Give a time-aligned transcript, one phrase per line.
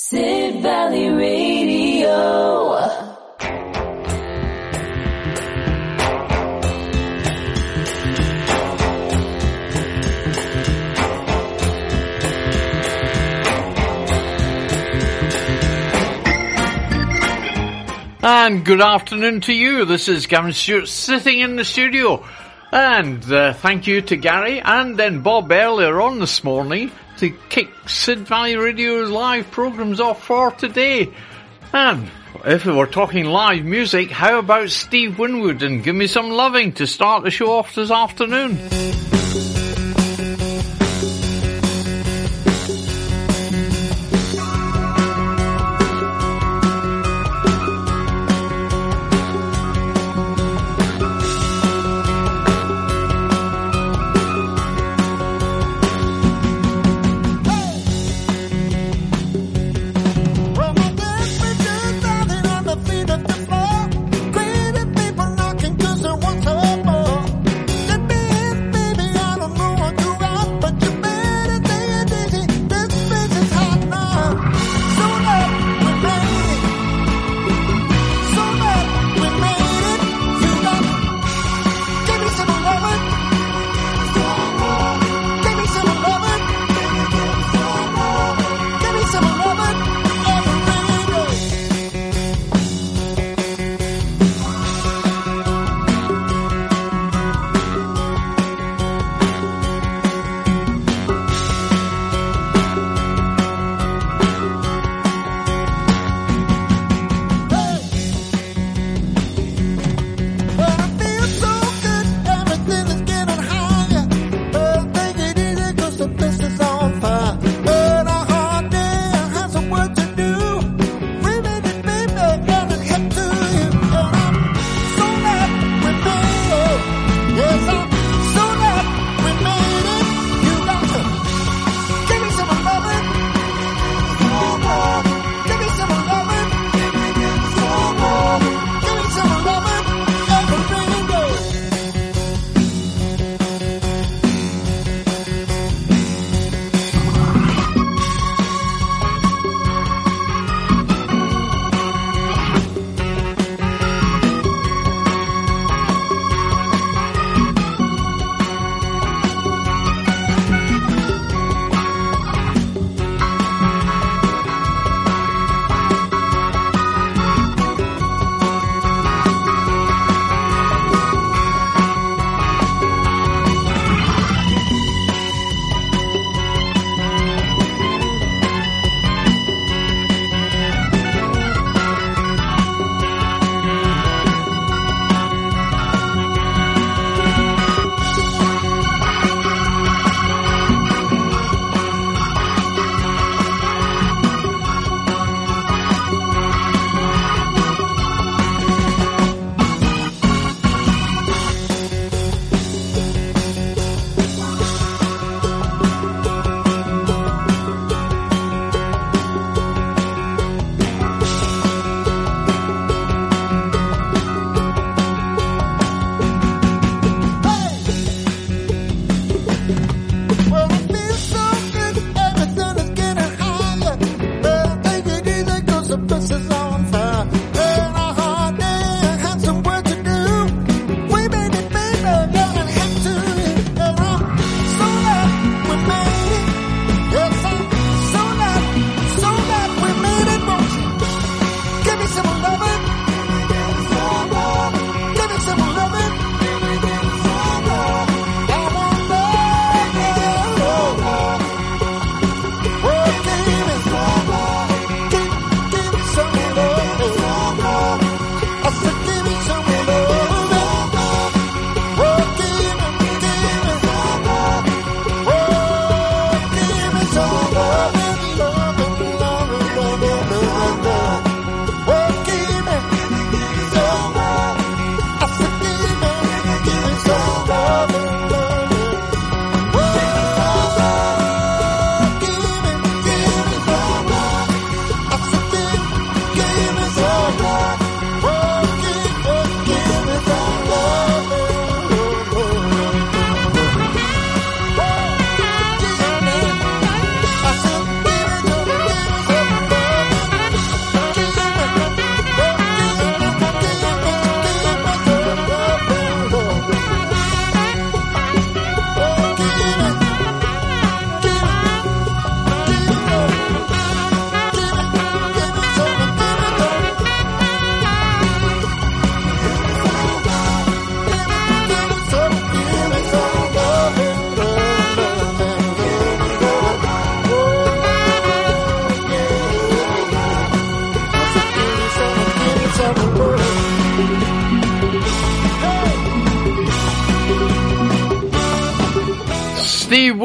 [0.00, 2.76] Sid Valley Radio.
[18.22, 19.84] And good afternoon to you.
[19.84, 22.24] This is Gavin Stuart sitting in the studio.
[22.70, 27.68] And uh, thank you to Gary and then Bob earlier on this morning to kick
[27.86, 31.12] Sid Valley Radio's live programs off for today.
[31.72, 32.10] And
[32.44, 36.72] if we were talking live music, how about Steve Winwood and Give Me Some Loving
[36.74, 39.07] to start the show off this afternoon?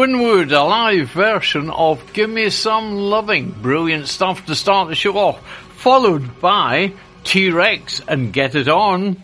[0.03, 3.51] Winwood, a live version of Give Me Some Loving.
[3.51, 5.39] Brilliant stuff to start the show off,
[5.77, 6.91] followed by
[7.23, 9.23] T Rex and Get It On.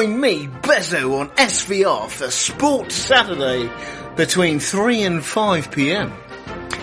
[0.00, 3.70] Join me, Bezo, on SVR for Sports Saturday
[4.16, 6.10] between 3 and 5 pm.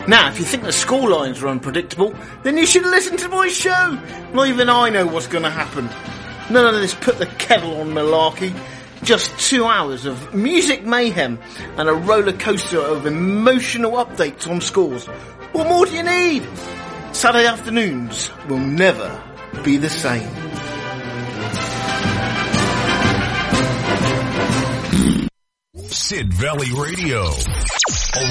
[0.07, 3.47] Now, if you think the score lines are unpredictable, then you should listen to my
[3.47, 3.99] show.
[4.33, 5.89] Not even I know what's going to happen.
[6.53, 8.55] None of this put the kettle on malarkey.
[9.01, 11.39] Just two hours of music mayhem
[11.77, 15.07] and a roller coaster of emotional updates on scores.
[15.53, 16.47] What more do you need?
[17.13, 19.09] Saturday afternoons will never
[19.63, 20.66] be the same.
[26.07, 27.23] Sid Valley Radio.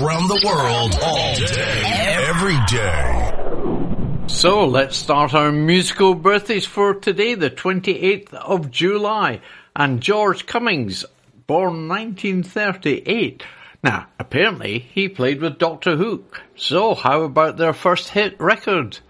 [0.00, 1.83] Around the world, all day,
[2.26, 4.25] every day.
[4.28, 9.42] So let's start our musical birthdays for today, the 28th of July.
[9.75, 11.04] And George Cummings,
[11.47, 13.42] born 1938.
[13.85, 16.40] Now, apparently he played with Doctor Hook.
[16.56, 19.00] So how about their first hit record?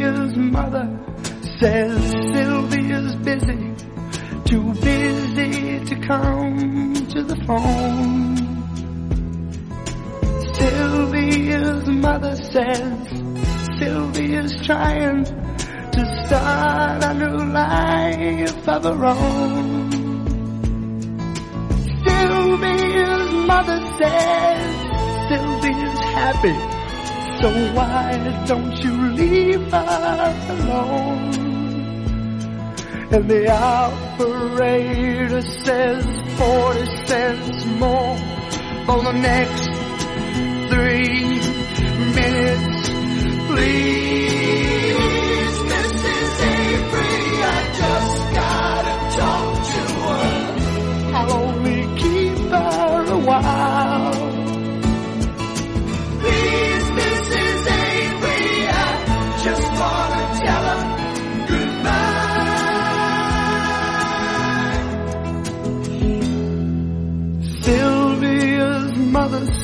[0.00, 0.98] Sylvia's mother
[1.58, 3.74] says Sylvia's busy,
[4.46, 8.36] too busy to come to the phone.
[10.54, 19.90] Sylvia's mother says Sylvia's trying to start a new life of her own.
[22.06, 24.76] Sylvia's mother says
[25.28, 26.79] Sylvia's happy.
[27.40, 31.34] So why don't you leave her alone?
[33.12, 36.04] And the operator says
[36.38, 38.16] 40 cents more
[38.84, 39.70] for the next
[40.70, 41.40] three
[42.14, 42.90] minutes.
[43.48, 44.39] Please,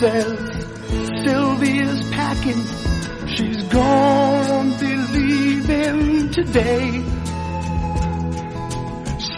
[0.00, 0.38] says
[1.24, 2.62] Sylvia's packing.
[3.28, 7.02] She's gonna be leaving today.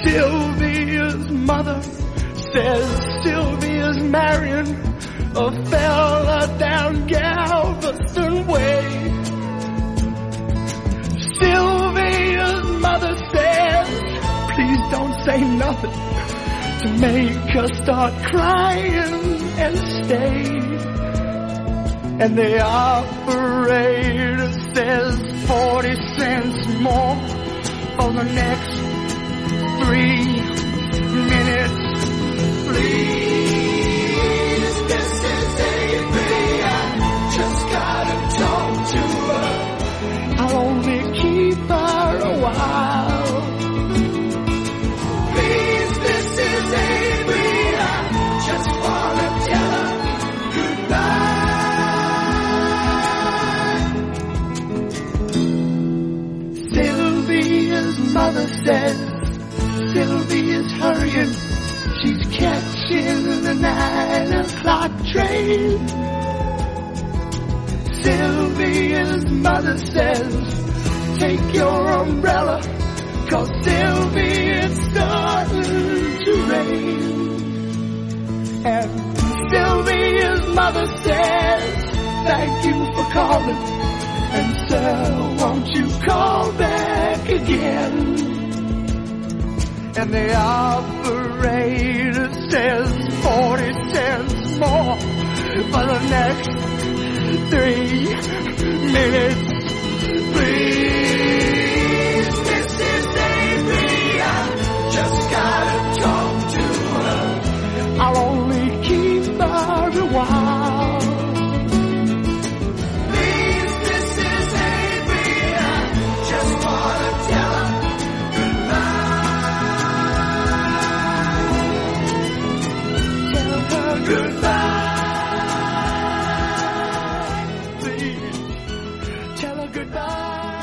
[0.04, 1.80] Sylvia's mother
[2.52, 4.74] says Sylvia's marrying
[5.36, 8.82] a fella down Galveston Way.
[11.38, 13.88] Sylvia's mother says,
[14.54, 16.38] please don't say nothing
[16.80, 19.14] to make her start crying
[19.58, 20.44] and stay.
[22.20, 27.16] And the operator says 40 cents more
[27.97, 28.75] for the next
[29.82, 30.25] three
[31.32, 31.78] minutes.
[32.68, 33.56] Please,
[34.92, 35.58] Mrs.
[35.75, 36.76] Avery, I
[37.38, 39.47] just gotta talk to her.
[40.38, 42.88] I'll only keep her a while.
[57.88, 58.99] Sylvia's mother says
[59.95, 61.33] Sylvia's hurrying.
[62.00, 65.88] She's catching the nine o'clock train.
[68.02, 72.61] Sylvia's mother says, take your umbrella,
[73.30, 77.47] cause Sylvia's starting to rain.
[78.66, 78.90] And
[79.50, 81.85] Sylvia's mother says,
[82.26, 83.77] thank you for calling.
[84.68, 87.94] Sir, won't you call back again?
[89.96, 92.90] And the operator says
[93.25, 94.96] 40 cents more
[95.72, 96.50] for the next
[97.48, 98.04] three
[98.92, 99.48] minutes.
[100.34, 103.06] Please, Mrs.
[103.32, 104.20] Avery,
[104.92, 107.22] just gotta talk to her.
[108.00, 110.57] I'll only keep her a while.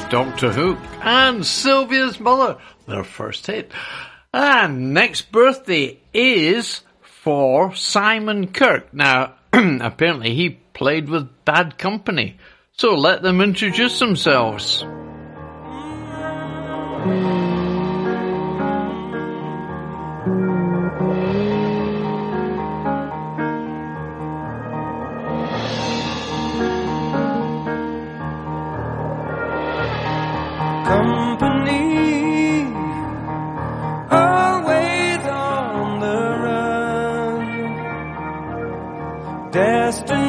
[0.10, 2.58] Doctor Hook and Sylvia's mother,
[2.88, 3.72] their first hit.
[4.34, 8.94] And next birthday is for Simon Kirke.
[8.94, 12.38] Now, apparently he played with Bad Company.
[12.74, 14.84] So let them introduce themselves.
[39.56, 40.25] destiny.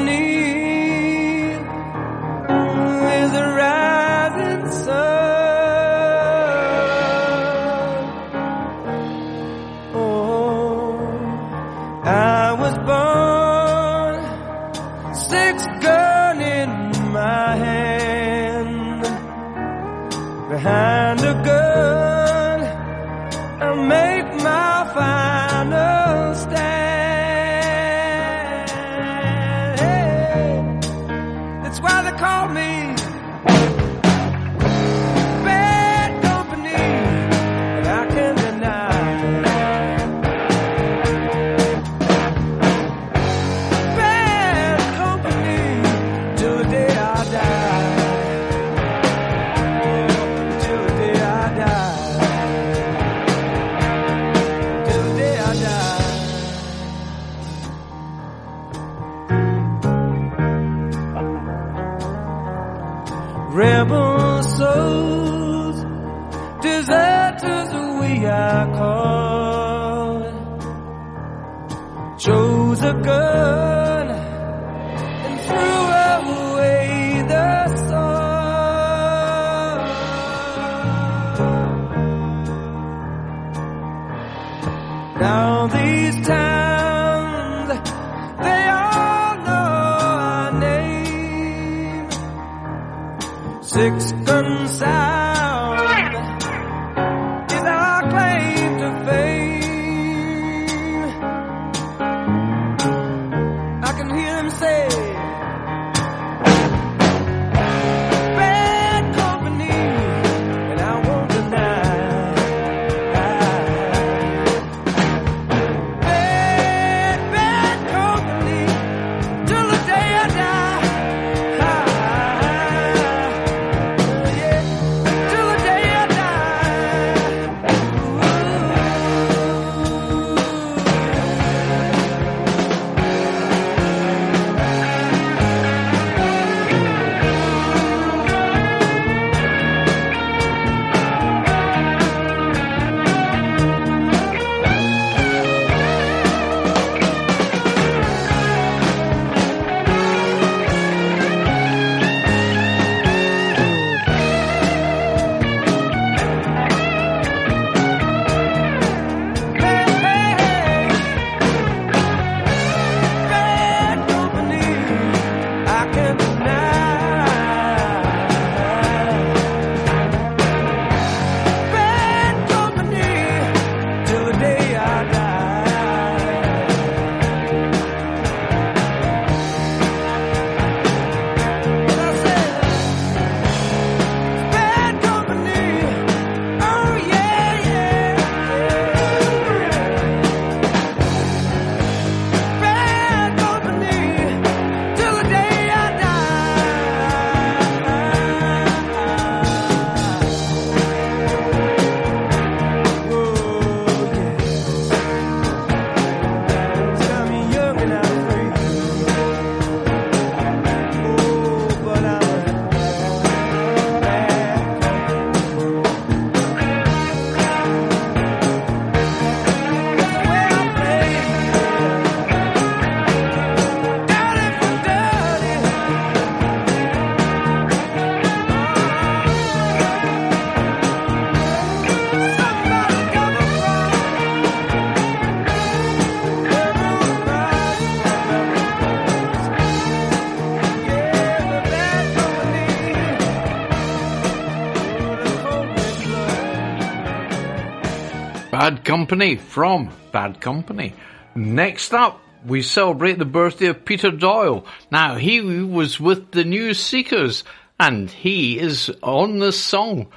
[248.67, 250.93] Bad Company from Bad Company.
[251.37, 254.67] Next up, we celebrate the birthday of Peter Doyle.
[254.91, 257.45] Now, he was with the New Seekers,
[257.79, 260.09] and he is on this song,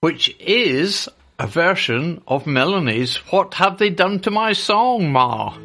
[0.00, 5.56] which is a version of Melanie's What Have They Done to My Song, Ma?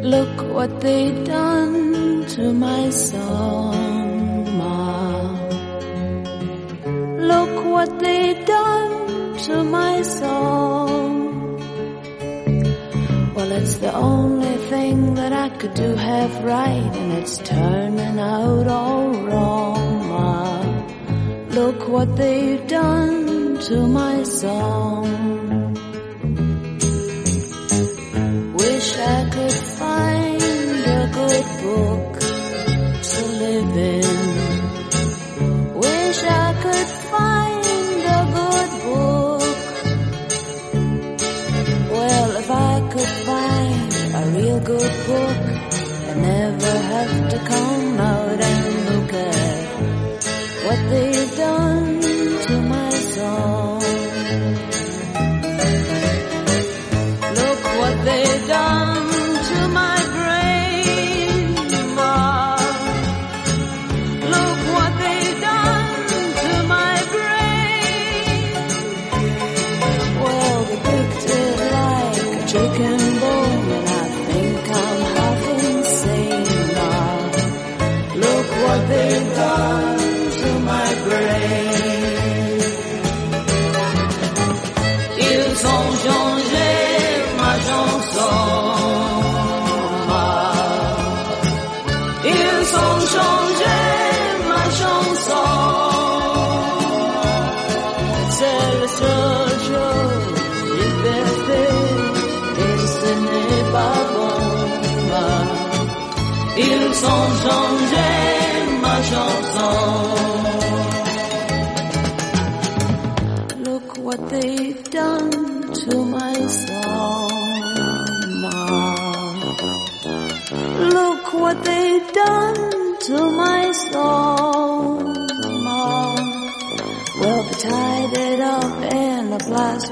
[0.00, 5.48] Look what they've done to my song, Ma.
[7.18, 8.41] Look what they've.
[9.46, 10.86] To my soul.
[13.34, 18.68] Well, it's the only thing that I could do half right, and it's turning out
[18.68, 20.00] all wrong.
[20.12, 20.84] Ah,
[21.48, 25.74] look what they've done to my song.
[28.54, 29.71] Wish I could
[46.58, 48.71] never have to come out and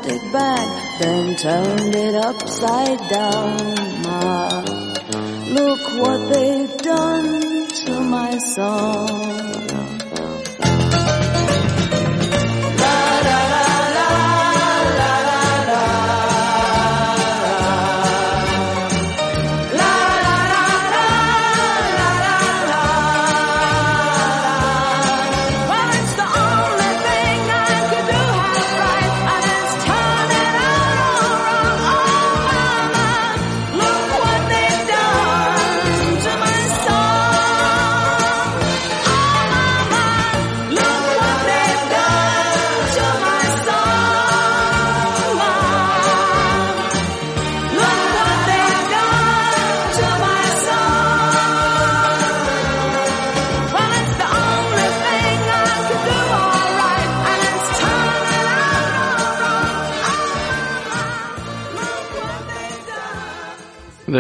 [0.07, 4.03] it back, then turned it upside down.
[4.03, 4.63] Ma,
[5.49, 9.50] look what they've done to my song.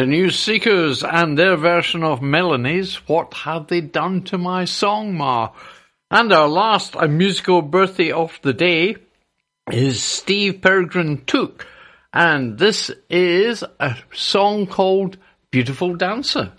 [0.01, 5.15] The New Seekers and their version of Melanie's What Have They Done to My Song,
[5.15, 5.51] Ma?
[6.11, 8.97] And our last a musical birthday of the day
[9.71, 11.67] is Steve Peregrine Took,
[12.15, 15.19] and this is a song called
[15.51, 16.53] Beautiful Dancer.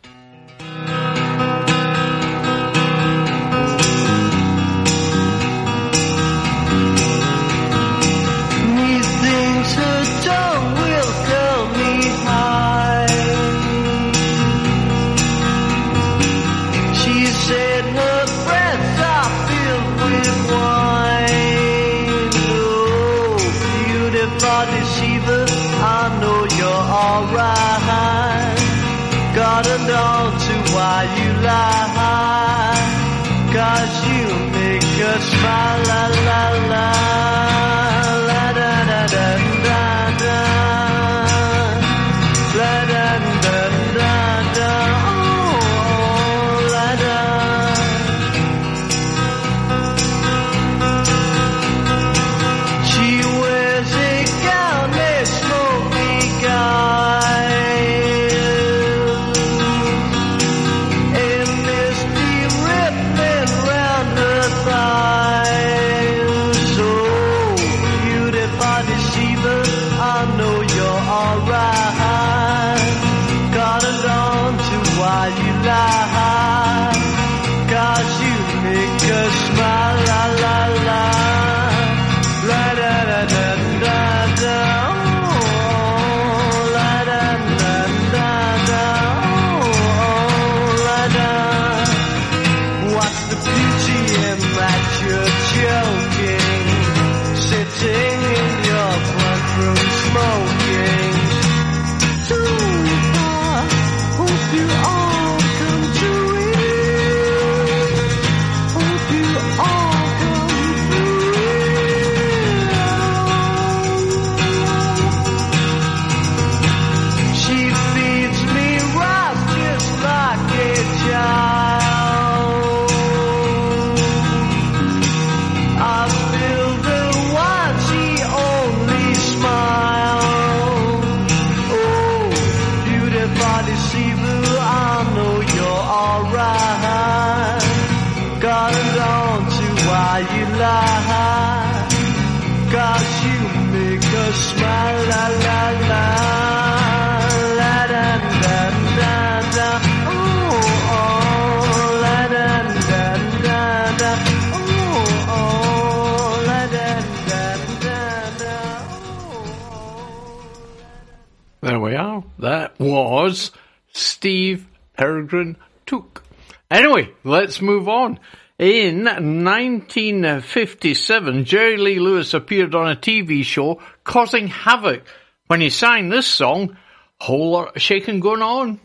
[167.02, 168.20] Anyway, let's move on.
[168.60, 175.04] In 1957, Jerry Lee Lewis appeared on a TV show causing havoc
[175.48, 176.78] when he sang this song,
[177.20, 178.80] Whole Lot of Shaking Going On.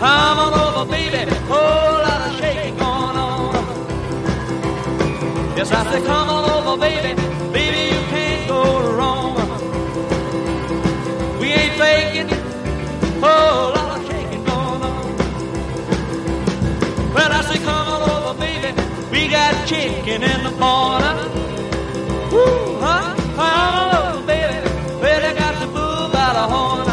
[0.00, 1.18] Come on over, baby.
[1.46, 3.54] Whole lot of shaking going on.
[5.56, 7.17] Yes, I said, come on over, baby.
[11.78, 12.28] Faking.
[13.22, 15.04] Whole lot of shaking oh, going on.
[17.14, 18.70] Well, I say, come on over, baby.
[19.12, 21.14] We got chicken in the corner.
[22.32, 23.14] Woo, huh?
[23.36, 24.68] Come on over, baby.
[25.38, 26.86] Got the bull by the horn.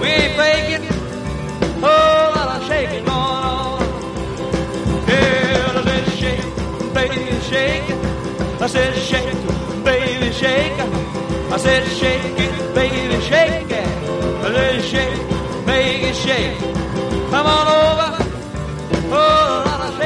[0.00, 0.84] We ain't faking.
[1.82, 1.86] Oh,
[2.34, 3.80] Whole of shaking going on.
[5.08, 6.44] Yeah, shake,
[6.92, 7.88] baby, shake.
[8.60, 9.38] I said shake,
[9.84, 11.09] baby, shake.
[11.52, 13.86] I said shake it, baby, shake it.
[14.44, 16.58] I said shake, make it shake.
[17.30, 18.08] Come on over.
[19.12, 19.98] Oh, Lot of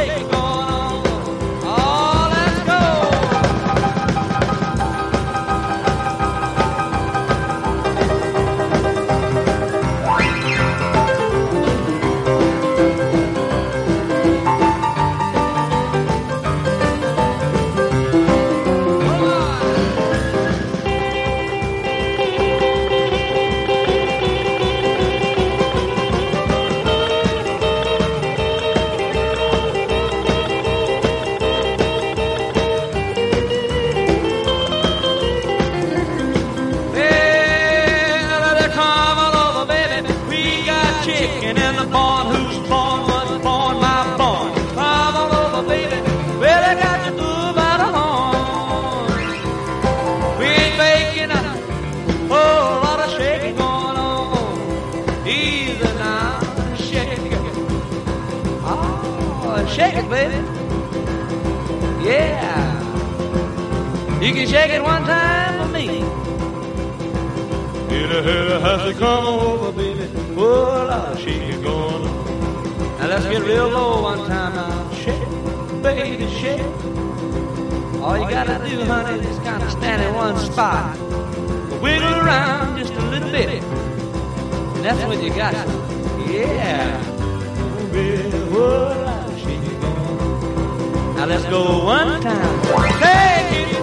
[64.25, 65.87] You can shake it one time for me.
[67.95, 70.09] Hit a a has to come over, baby.
[70.17, 72.99] Oh, whoa, Lord, shake it going on.
[72.99, 74.91] Now let's get real low one time now.
[74.95, 75.29] Shake,
[75.83, 76.63] baby, shake.
[78.01, 80.99] All you gotta do, honey, is kind of stand in one spot.
[81.83, 83.63] Wiggle around just a little bit.
[83.63, 85.53] And that's what you got.
[86.27, 86.97] Yeah.
[87.93, 91.17] Baby, oh, whoa, Lord, shake it going on.
[91.17, 92.55] Now let's go one time.
[93.03, 93.74] It,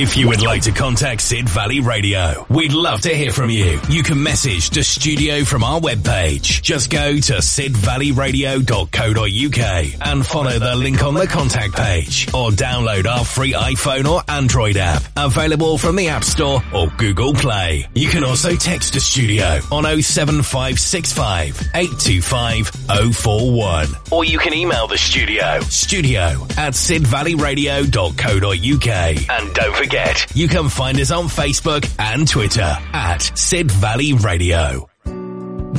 [0.00, 3.78] If you would like to contact Sid Valley Radio, we'd love to hear from you.
[3.90, 6.62] You can message the studio from our webpage.
[6.62, 13.26] Just go to sidvalleyradio.co.uk and follow the link on the contact page or download our
[13.26, 17.86] free iPhone or Android app available from the App Store or Google Play.
[17.94, 24.98] You can also text the studio on 07565 825 041 or you can email the
[24.98, 32.76] studio studio at sidvalleyradio.co.uk and don't forget you can find us on Facebook and Twitter
[32.92, 34.89] at Sid Valley Radio.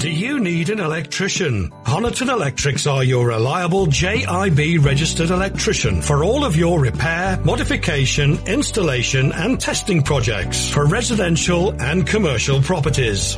[0.02, 1.70] Do you need an electrician?
[1.86, 9.32] Honiton Electrics are your reliable JIB registered electrician for all of your repair, modification, installation
[9.32, 13.38] and testing projects for residential and commercial properties.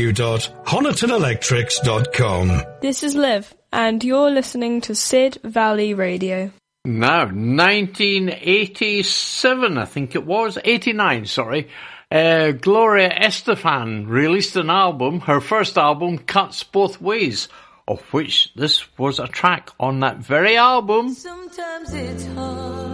[0.01, 2.63] www.honitonelectrics.com.
[2.81, 6.49] This is Liv, and you're listening to Sid Valley Radio.
[6.83, 11.69] Now, 1987, I think it was, 89, sorry.
[12.11, 17.47] Uh, Gloria Estefan released an album, her first album, Cuts Both Ways,
[17.87, 21.13] of which this was a track on that very album.
[21.13, 22.90] Sometimes it's hard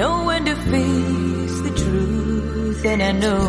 [0.00, 2.82] Know when to face the truth.
[2.82, 3.48] then I know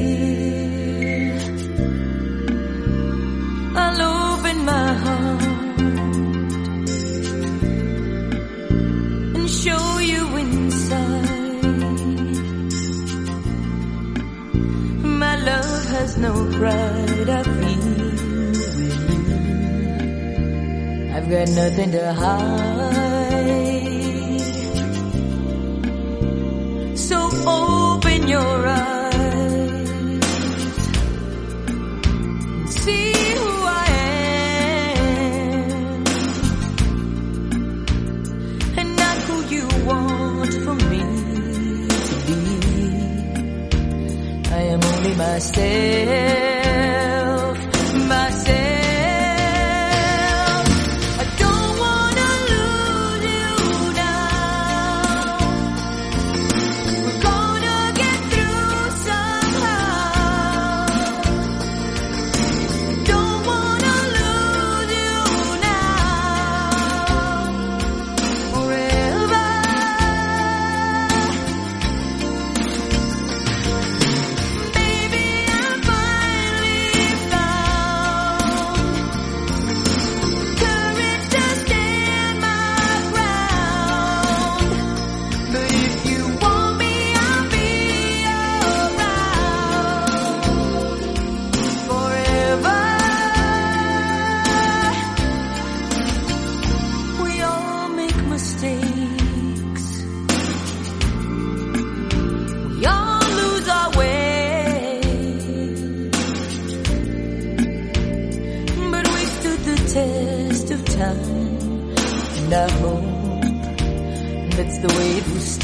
[3.82, 5.42] I'll open my heart
[9.36, 11.30] and show you inside.
[15.22, 17.63] My love has no pride.
[21.24, 22.58] I've got nothing to hide.
[26.98, 30.20] So open your eyes
[32.68, 33.86] see who I
[34.98, 36.04] am
[38.76, 41.00] and not who you want from me
[42.08, 42.40] to be.
[44.50, 46.53] I am only myself,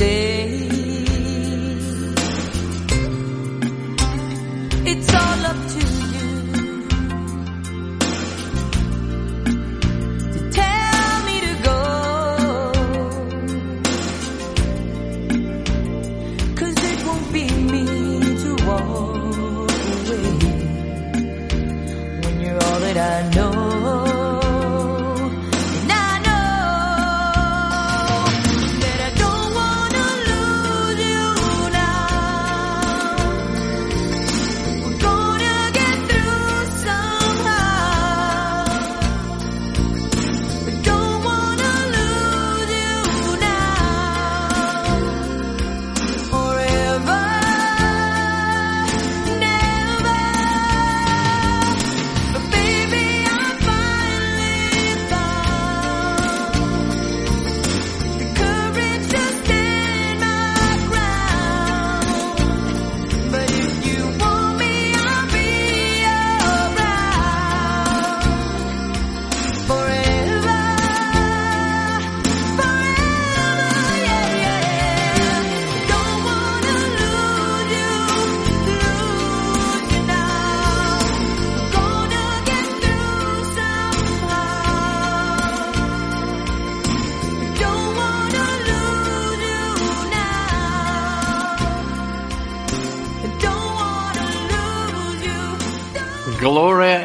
[0.00, 0.59] stay.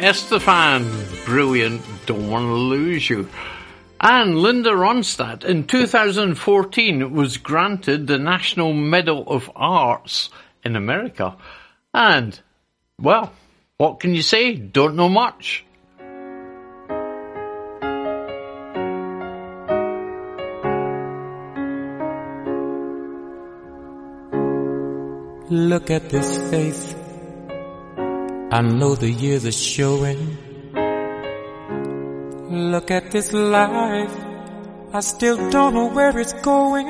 [0.06, 1.82] Estefan, brilliant.
[2.06, 3.28] Don't want to lose you.
[4.00, 10.30] And Linda Ronstadt in 2014 was granted the National Medal of Arts
[10.64, 11.36] in America.
[11.92, 12.38] And,
[13.00, 13.32] well,
[13.78, 14.54] what can you say?
[14.54, 15.64] Don't know much.
[25.50, 26.94] Look at this face.
[28.48, 30.38] I know the years are showing.
[32.48, 34.16] Look at this life.
[34.92, 36.86] I still don't know where it's going.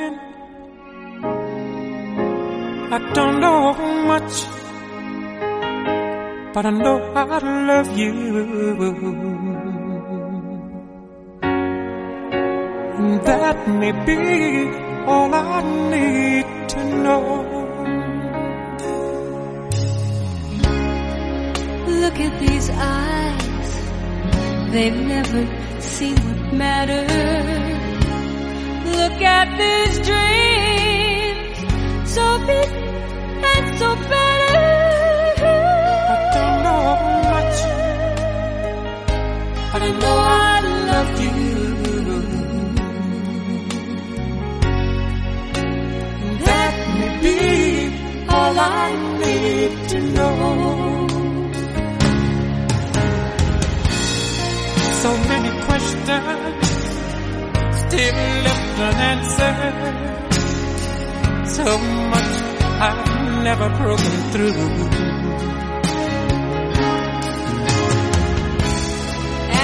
[2.93, 3.73] I don't know
[4.05, 4.45] much,
[6.53, 8.13] but I know I love you.
[13.01, 14.69] And that may be
[15.07, 17.46] all I need to know.
[22.07, 23.71] look at these eyes,
[24.73, 25.43] they've never
[25.81, 27.11] seen what matters.
[28.97, 31.57] Look at these dreams,
[32.17, 32.71] so big
[33.55, 34.69] and so better.
[36.13, 36.85] I don't know
[37.35, 37.59] much,
[39.73, 40.57] but I know I
[40.91, 41.41] loved you.
[46.47, 47.39] That may be
[48.29, 48.89] all I
[49.23, 50.96] need to know.
[55.07, 56.09] So many questions
[57.83, 59.77] still left unanswered.
[61.47, 61.67] So
[62.13, 62.33] much
[62.87, 63.03] I've
[63.45, 64.67] never broken through.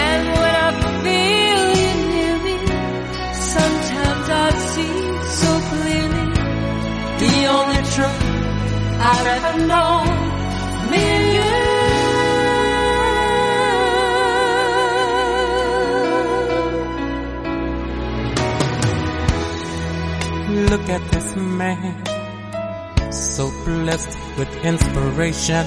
[0.05, 0.71] And when I
[1.03, 2.57] feel you near me,
[3.35, 4.97] sometimes I see
[5.43, 6.27] so clearly
[7.23, 8.23] the only truth
[9.11, 10.07] I've ever known.
[10.93, 11.32] Me
[20.73, 25.67] Look at this man, so blessed with inspiration.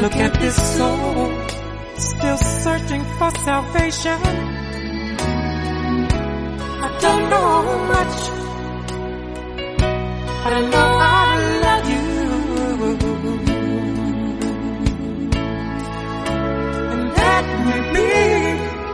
[0.00, 1.32] Look at this soul,
[1.96, 4.20] still searching for salvation.
[6.86, 8.16] I don't know much,
[10.44, 12.06] but I know I love you.
[16.92, 18.08] And that may be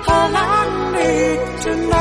[0.09, 0.63] all I
[0.97, 1.94] need to know.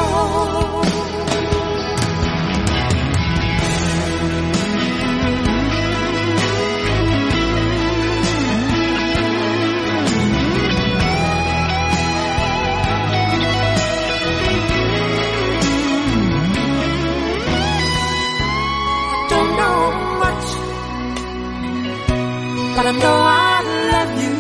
[22.94, 24.38] I know I love you.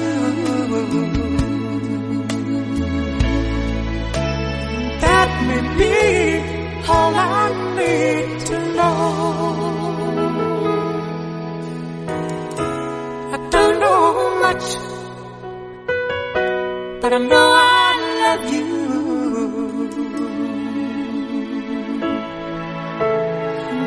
[5.01, 5.95] That may be
[6.87, 7.45] all I
[7.77, 8.99] need to know.
[13.33, 14.05] I don't know
[14.45, 14.67] much,
[17.01, 17.91] but I know I
[18.23, 18.69] love you.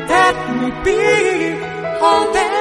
[0.09, 0.99] that may be
[2.01, 2.56] all there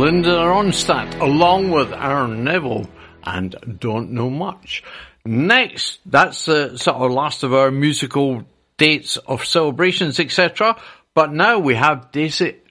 [0.00, 2.88] Linda Ronstadt, along with Aaron Neville,
[3.22, 4.82] and Don't Know Much.
[5.26, 8.44] Next, that's the sort of last of our musical
[8.78, 10.80] dates of celebrations, etc.
[11.12, 12.62] But now we have David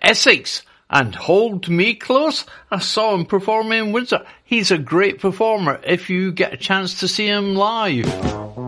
[0.00, 2.44] Essex and Hold Me Close.
[2.70, 4.24] I saw him perform in Windsor.
[4.44, 8.67] He's a great performer if you get a chance to see him live.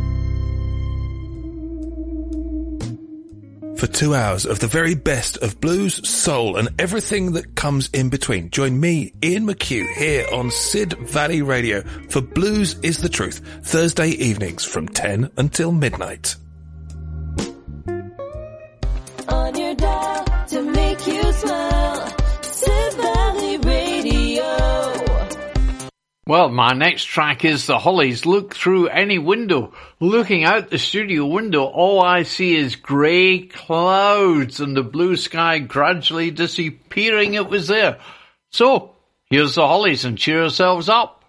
[3.80, 8.10] for two hours of the very best of blues, soul, and everything that comes in
[8.10, 8.50] between.
[8.50, 11.80] Join me, Ian McHugh, here on Sid Valley Radio
[12.10, 16.36] for Blues is the Truth, Thursday evenings from 10 until midnight.
[26.30, 28.24] Well, my next track is The Hollies.
[28.24, 29.72] Look through any window.
[29.98, 35.58] Looking out the studio window, all I see is grey clouds and the blue sky
[35.58, 37.34] gradually disappearing.
[37.34, 37.98] It was there.
[38.52, 38.94] So,
[39.28, 41.24] here's The Hollies and cheer yourselves up.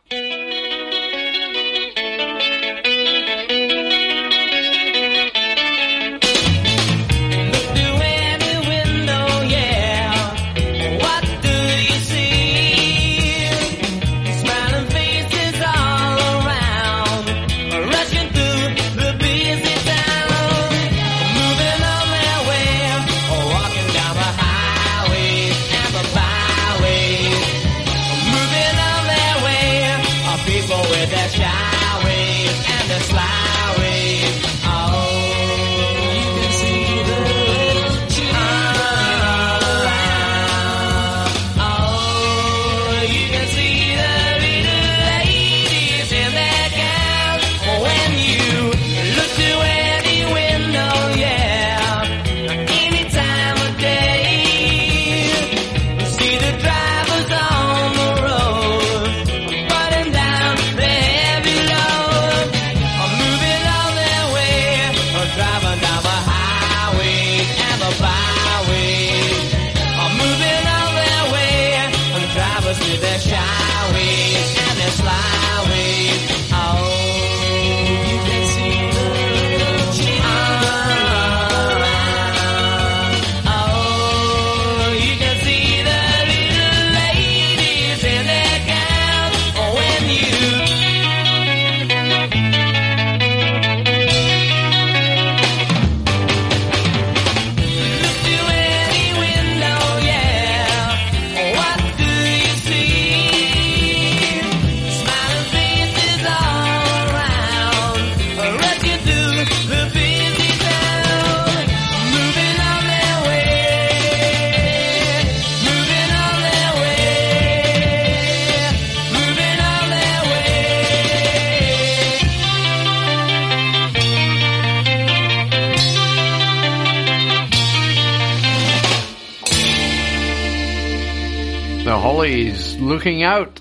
[133.01, 133.59] looking out,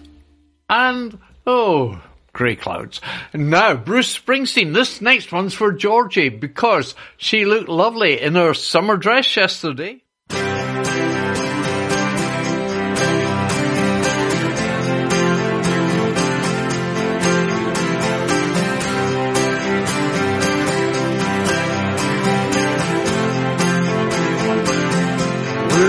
[0.69, 1.99] and oh,
[2.35, 3.01] grey clouds.
[3.33, 8.99] Now, Bruce Springsteen, this next one's for Georgie because she looked lovely in her summer
[8.99, 10.03] dress yesterday.
[10.29, 10.39] Will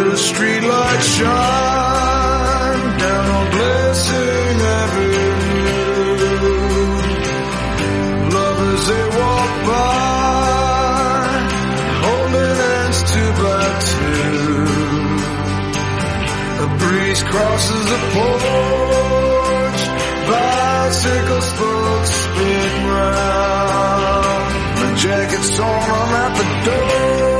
[0.09, 1.90] the streetlights shine?
[17.31, 19.81] crosses the porch,
[20.27, 24.49] bicycle spokes spin round.
[24.79, 27.30] My jacket's torn, I'm at the door.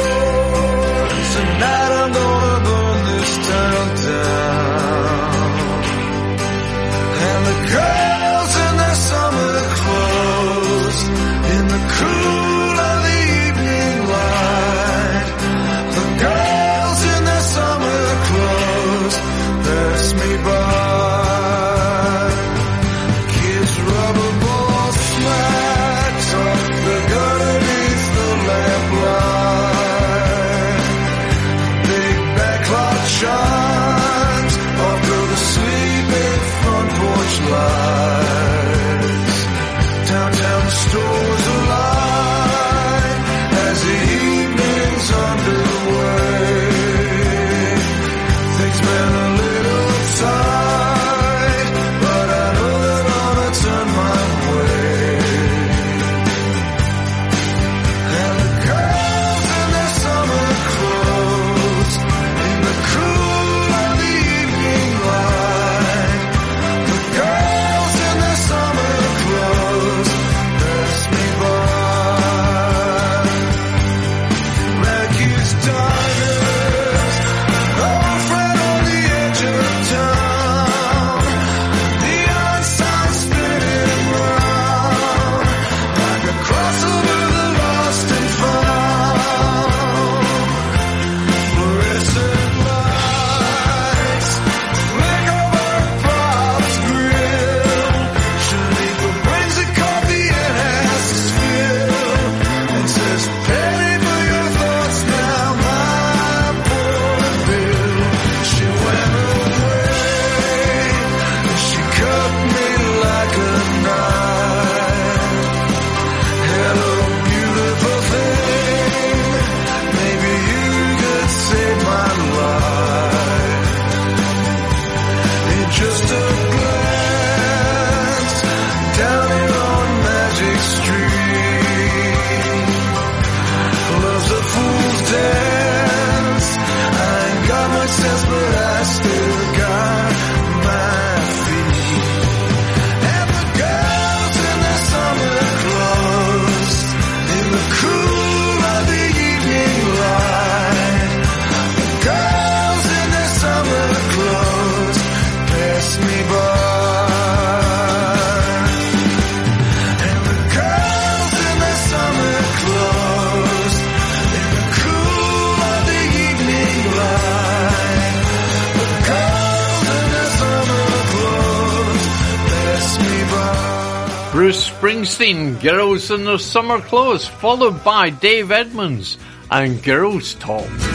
[175.62, 179.20] Girls in Their Summer Clothes, followed by Dave Edmunds
[179.52, 180.91] and Girls Talk.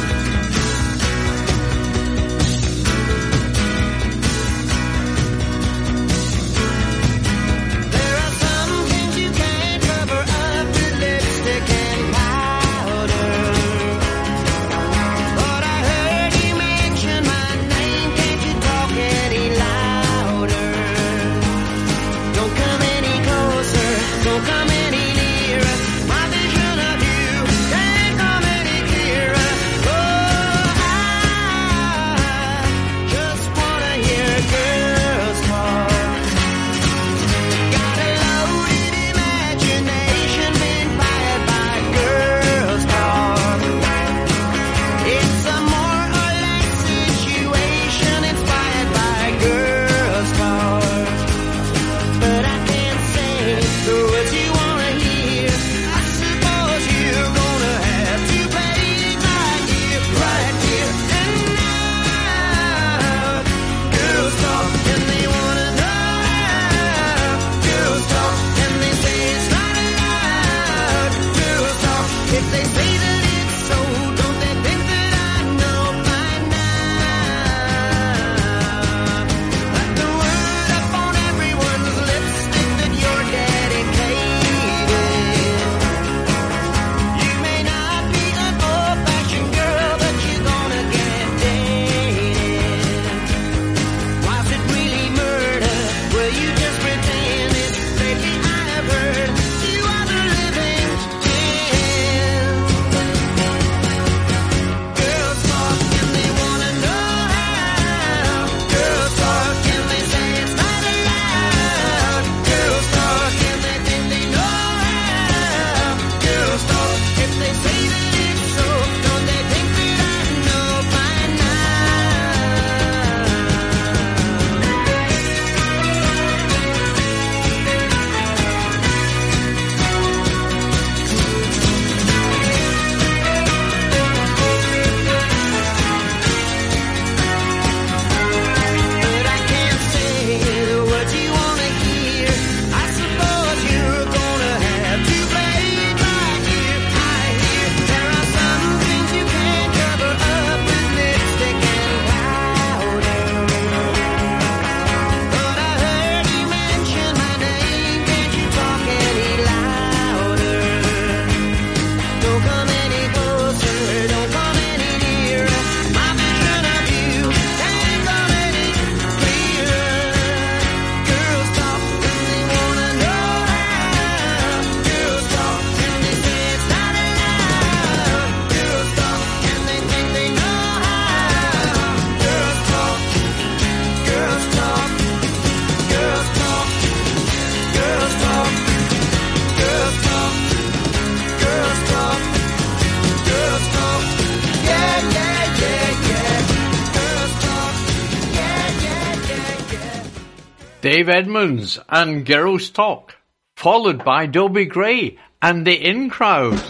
[201.07, 203.15] Dave Edmunds and Girls Talk,
[203.57, 206.61] followed by Dobie Gray and the In Crowd.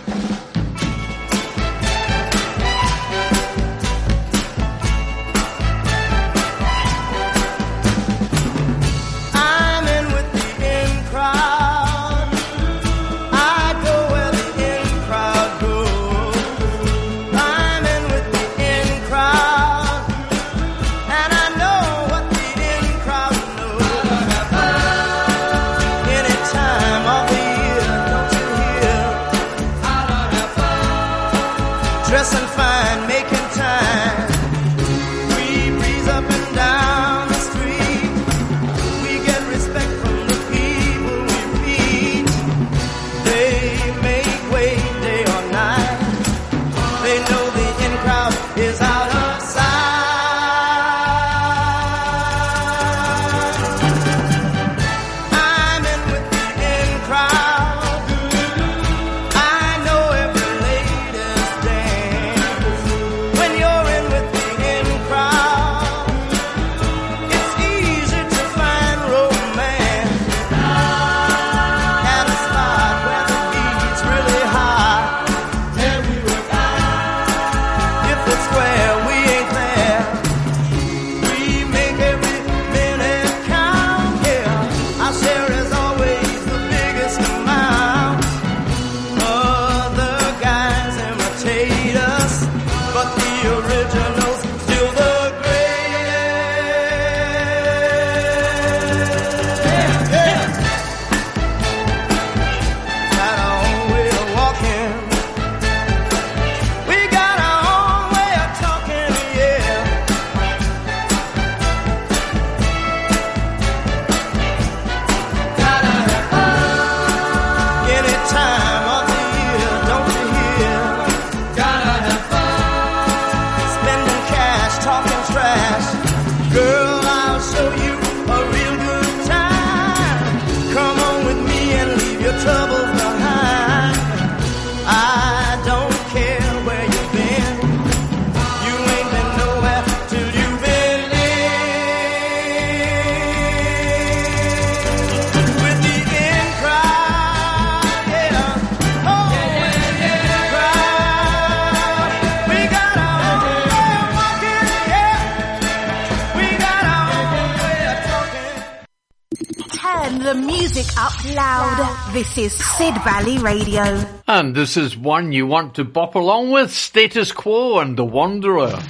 [159.87, 162.13] turn the music up loud.
[162.13, 163.85] This is Sid Valley Radio.
[164.27, 168.81] And this is one you want to bop along with Status Quo and The Wanderer.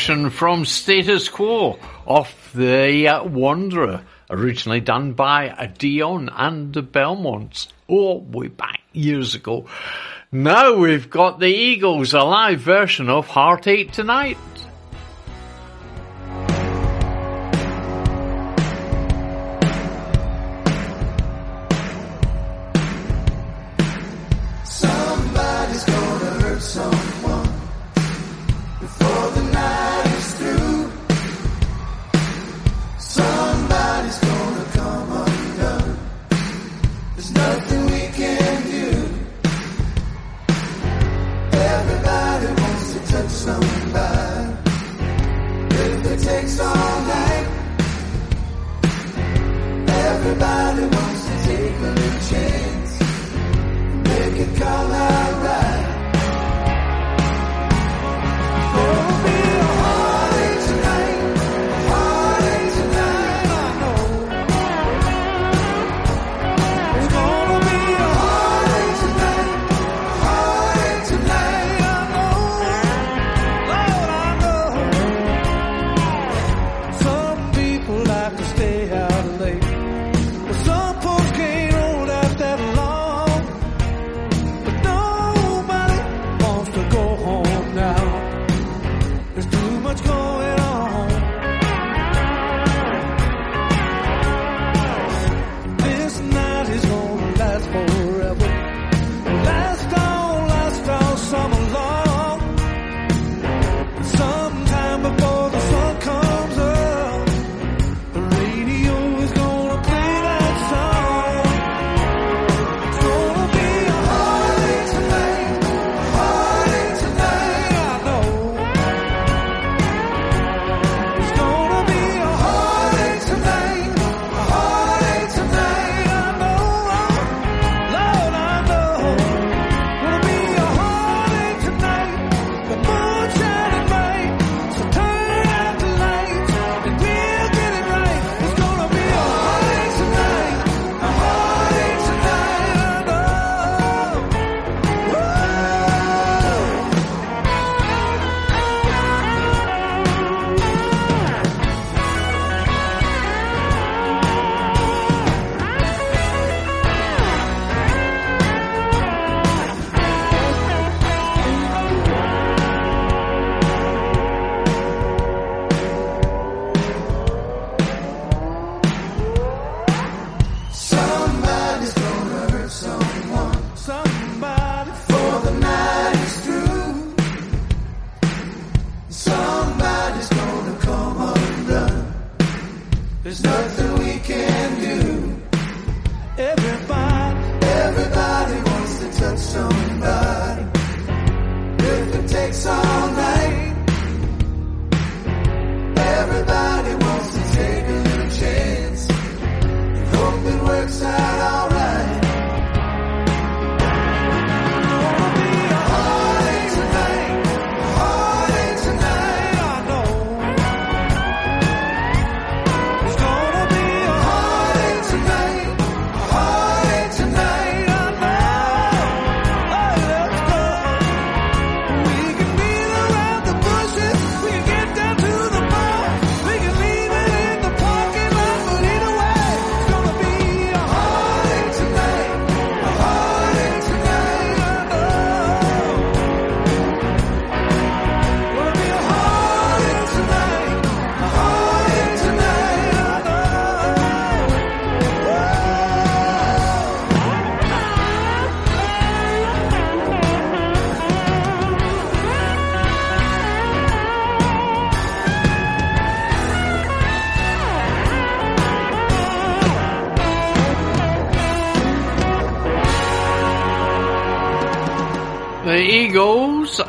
[0.00, 6.80] version from Status Quo off the uh, Wanderer, originally done by uh, Dion and the
[6.80, 7.68] Belmonts.
[7.86, 9.66] Oh, way back years ago.
[10.32, 14.38] Now we've got the Eagles, a live version of Heartache Tonight.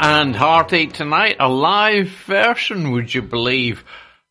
[0.01, 3.83] and Heartache Tonight, a live version, would you believe?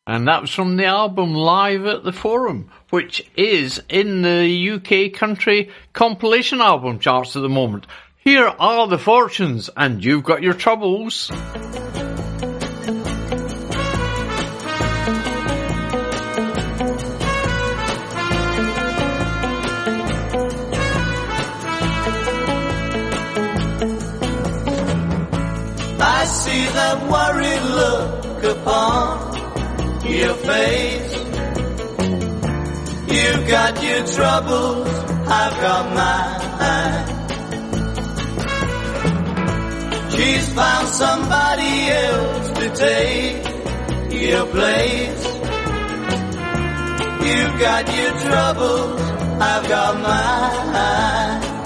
[0.05, 5.17] And that was from the album Live at the Forum, which is in the UK
[5.17, 7.87] country compilation album charts at the moment.
[8.17, 11.31] Here are the fortunes, and you've got your troubles.
[26.51, 29.11] see that worried look upon
[30.17, 31.13] your face.
[33.15, 34.89] You've got your troubles,
[35.41, 37.09] I've got mine.
[40.15, 41.73] She's found somebody
[42.07, 43.39] else to take
[44.25, 45.25] your place.
[47.27, 49.01] You've got your troubles,
[49.51, 51.60] I've got mine.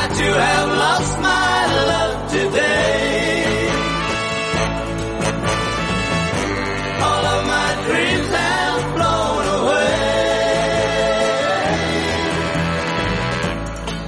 [0.00, 1.58] I too have lost my
[1.90, 3.68] love today.
[7.06, 9.94] All of my dreams have flown away.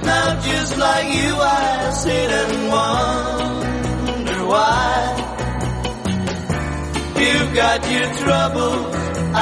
[0.09, 4.89] Now just like you, I sit and wonder why.
[7.23, 8.95] You've got your troubles,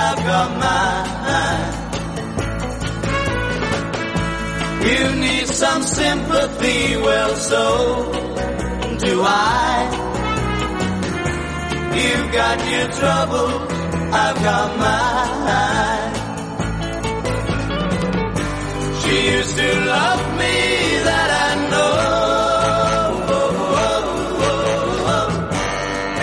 [0.03, 1.78] I've got mine.
[4.81, 8.11] You need some sympathy, well so
[8.99, 10.05] do I.
[11.99, 13.71] You've got your troubles,
[14.13, 16.13] I've got mine.
[19.01, 20.55] She used to love me,
[21.07, 21.95] that I know.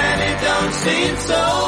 [0.07, 1.66] And it don't seem so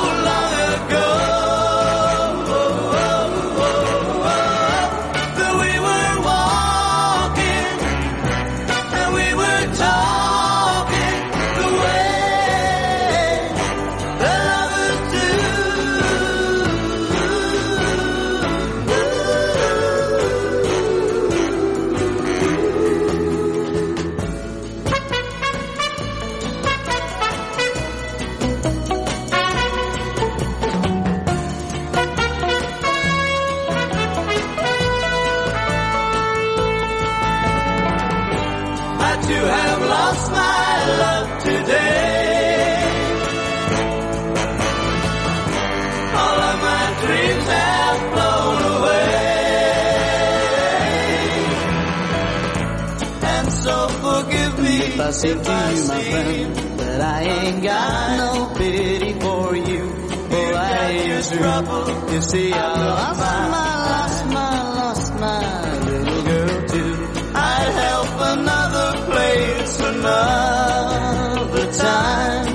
[55.09, 59.89] if I say to you, my friend, that I ain't got no pity for you.
[60.29, 62.13] For I ain't Trouble.
[62.13, 63.49] You see, I lost my,
[63.89, 66.95] lost my, lost my little girl too.
[67.35, 72.47] I'd help another place another time.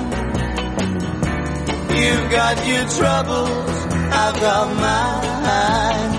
[1.97, 3.75] You've got your troubles,
[4.21, 6.13] I've got mine.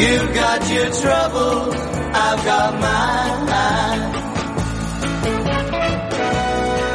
[0.00, 1.89] You've got your troubles,
[2.22, 3.40] I've got mine.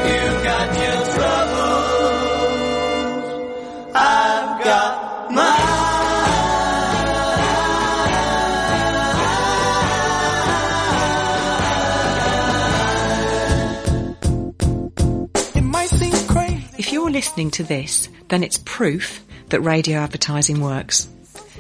[0.08, 2.46] You've got your troubles,
[3.96, 5.76] I've got mine.
[15.56, 16.64] It might seem crazy.
[16.78, 21.08] If you're listening to this, then it's proof that radio advertising works.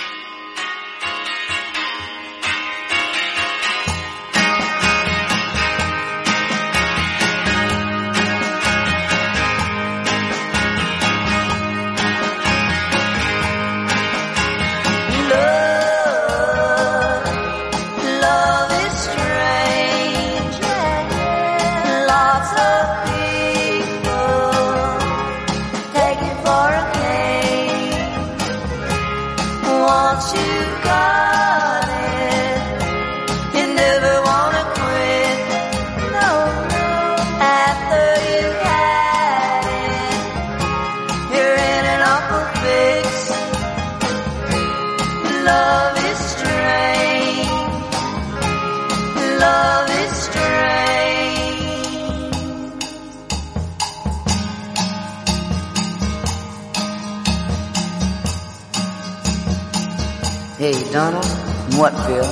[62.07, 62.25] Phil?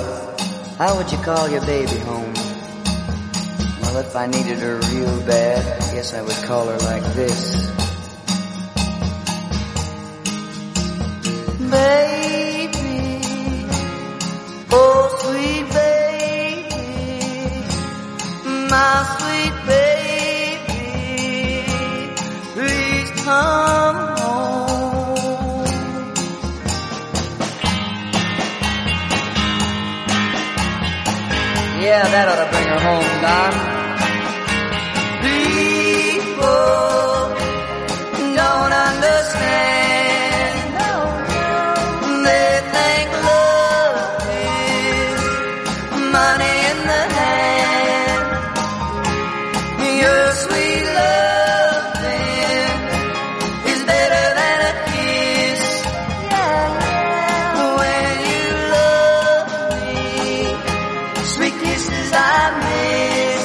[0.78, 2.34] How would you call your baby home?
[3.82, 7.76] Well, if I needed her real bad, I guess I would call her like this.
[11.72, 13.20] baby,
[14.72, 16.80] oh sweet baby,
[18.70, 20.86] my sweet baby,
[22.54, 23.85] please come
[31.96, 33.65] Yeah, that ought to bring her home, Don.
[61.36, 63.45] Sweet kisses I miss.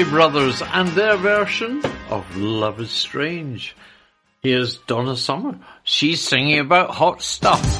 [0.00, 3.76] Everly Brothers and their version of Love is Strange.
[4.42, 5.58] Here's Donna Summer.
[5.84, 7.79] She's singing about hot stuff.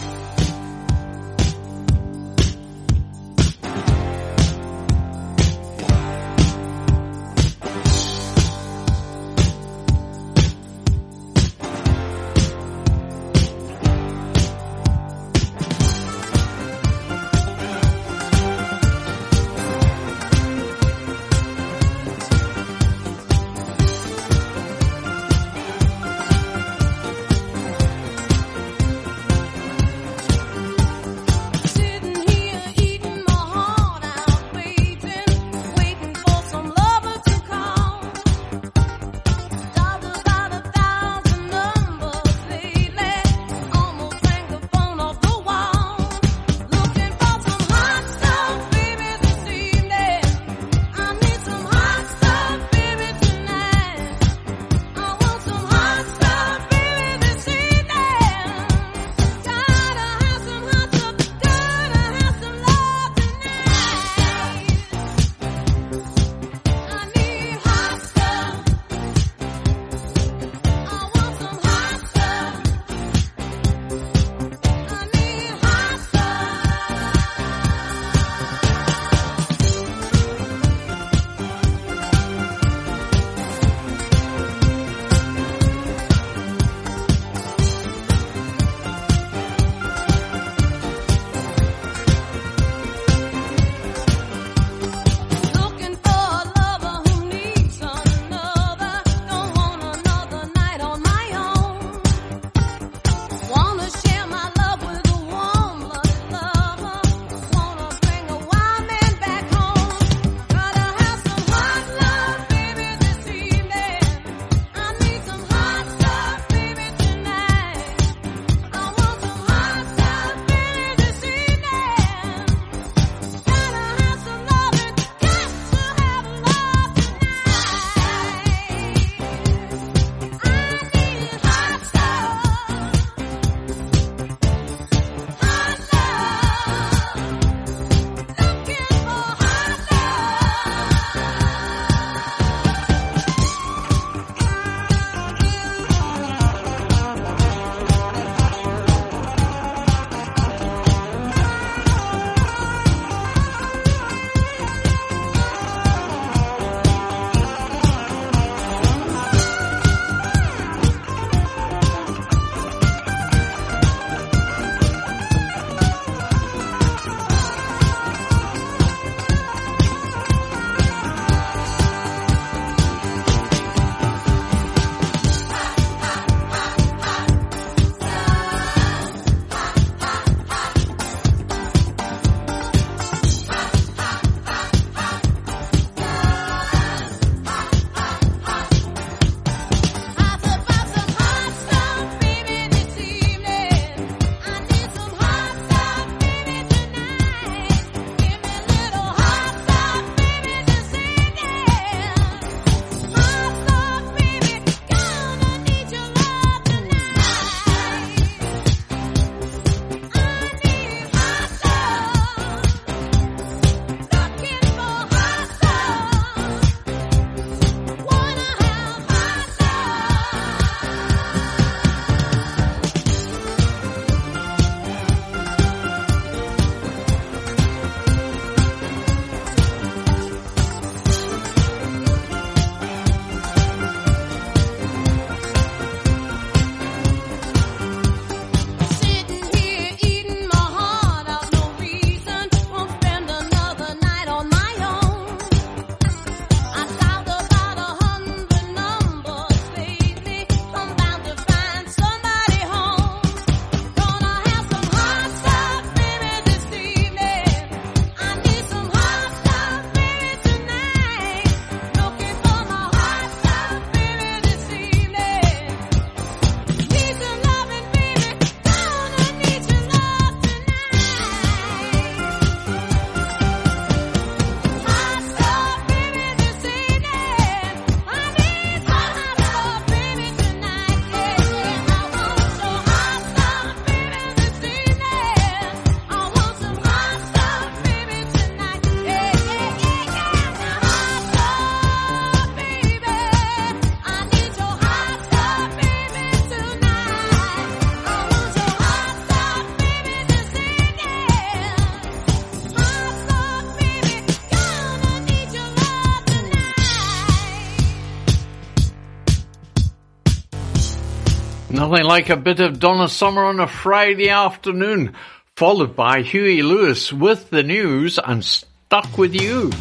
[311.91, 315.17] Nothing like a bit of Donna Summer on a Friday afternoon,
[315.57, 319.73] followed by Huey Lewis with the news and stuck with you.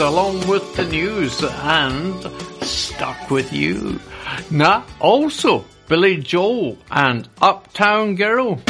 [0.00, 2.14] along with the news and
[2.62, 4.00] stuck with you.
[4.50, 8.60] Now also Billy Joel and Uptown Girl.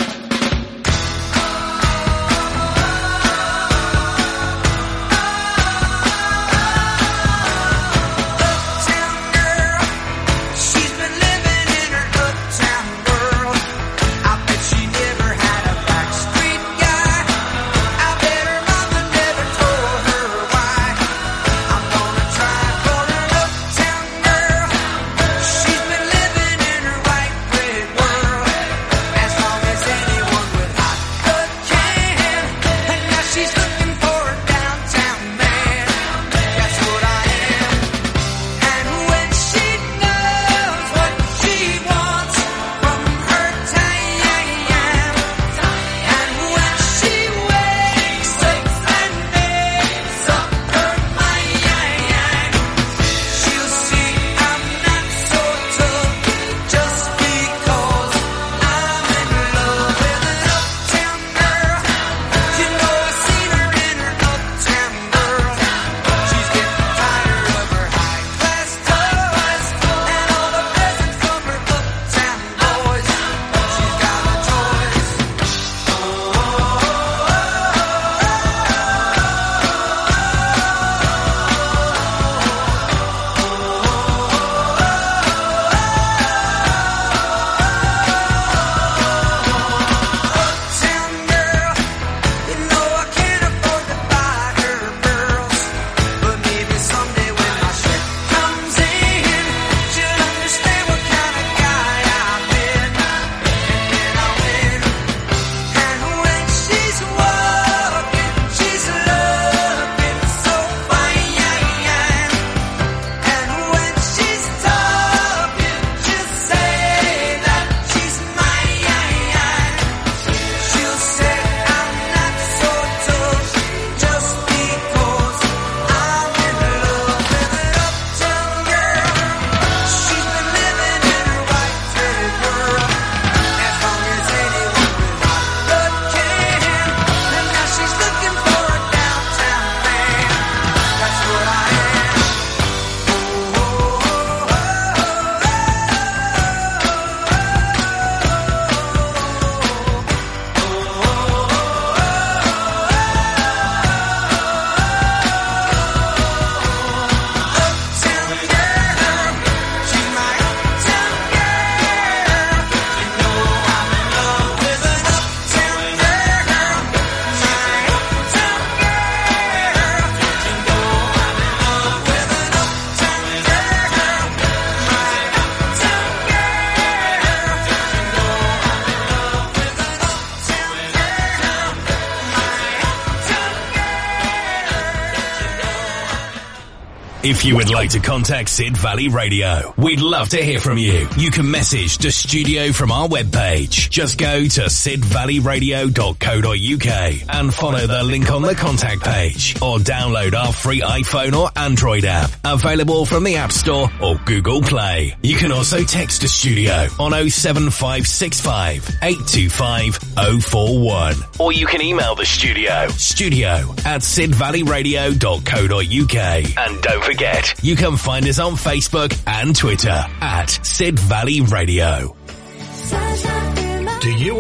[187.27, 191.09] If you would like to contact Sid Valley Radio, we'd love to hear from you.
[191.17, 193.89] You can message the studio from our webpage.
[193.89, 200.53] Just go to sidvalleyradio.co.uk and follow the link on the contact page or download our
[200.53, 205.15] free iPhone or Android app available from the App Store or Google Play.
[205.23, 209.97] You can also text the studio on 07565 825
[210.45, 213.51] 041 or you can email the studio studio
[213.85, 220.99] at sidvalleyradio.co.uk and don't forget you can find us on Facebook and Twitter at Sid
[220.99, 222.17] Valley Radio.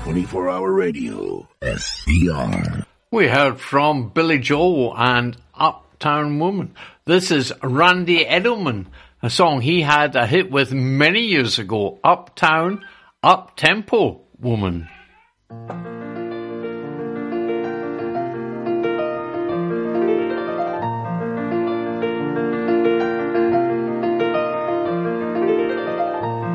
[0.03, 1.47] 24 hour radio.
[1.61, 2.85] SCR.
[3.11, 6.73] We heard from Billy Joel and Uptown Woman.
[7.07, 8.87] This is Randy Edelman,
[9.23, 12.83] a song he had a hit with many years ago, Uptown,
[13.23, 14.89] Up Tempo Woman.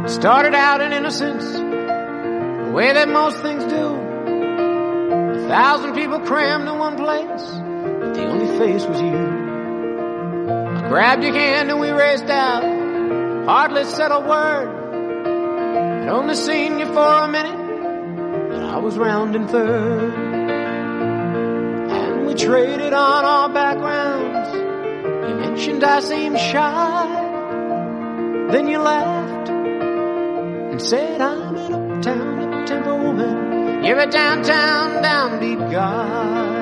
[0.07, 3.87] Started out in innocence, the way that most things do.
[3.87, 9.42] A thousand people crammed in one place, but the only face was you.
[10.89, 12.63] Grabbed your hand and we raced out,
[13.47, 14.69] hardly said a word.
[16.03, 20.13] I'd only seen you for a minute, but I was rounding third.
[21.91, 24.55] And we traded on our backgrounds.
[25.29, 27.07] You mentioned I seemed shy,
[28.51, 33.85] then you laughed and said I'm an uptown up-tempo woman.
[33.85, 36.62] You're a downtown downbeat guy.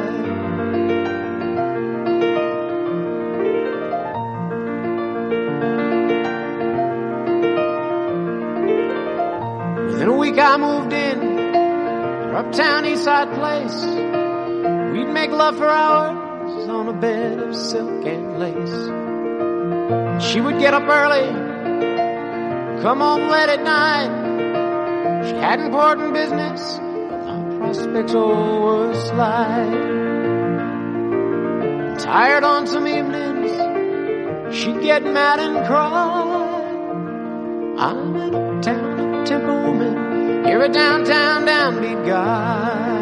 [10.11, 13.85] A week I moved in our uptown east side place.
[14.93, 18.81] We'd make love for hours on a bed of silk and lace.
[20.27, 21.29] She would get up early
[22.83, 25.29] come home late at night.
[25.29, 29.71] She had important business, but my prospects all were slight.
[32.01, 33.53] Tired on some evenings,
[34.57, 36.67] she'd get mad and cry.
[37.87, 38.90] I'm an uptown
[39.21, 39.71] up-tempo
[40.49, 43.01] you're a downtown downbeat guy.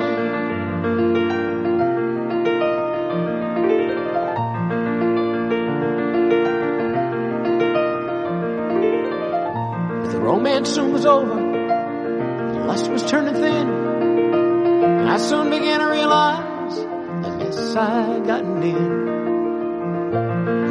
[10.12, 11.34] The romance soon was over.
[11.34, 13.68] The lust was turning thin.
[13.68, 16.78] And I soon began to realize
[17.38, 19.06] mess I gotten in.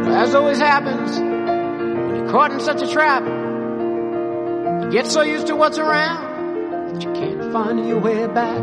[0.03, 3.23] But as always happens, when you're caught in such a trap,
[4.87, 8.57] you get so used to what's around that you can't find your way back.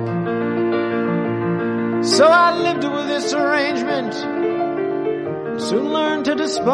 [2.02, 4.14] So I lived with this arrangement,
[5.60, 6.64] soon learned to despise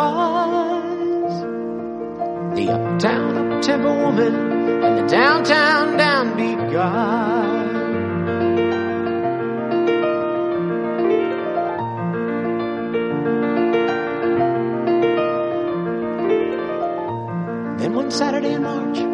[2.54, 4.34] the uptown up-tempo woman
[4.84, 7.66] and the downtown downbeat guy.
[17.78, 19.09] Then one Saturday in March,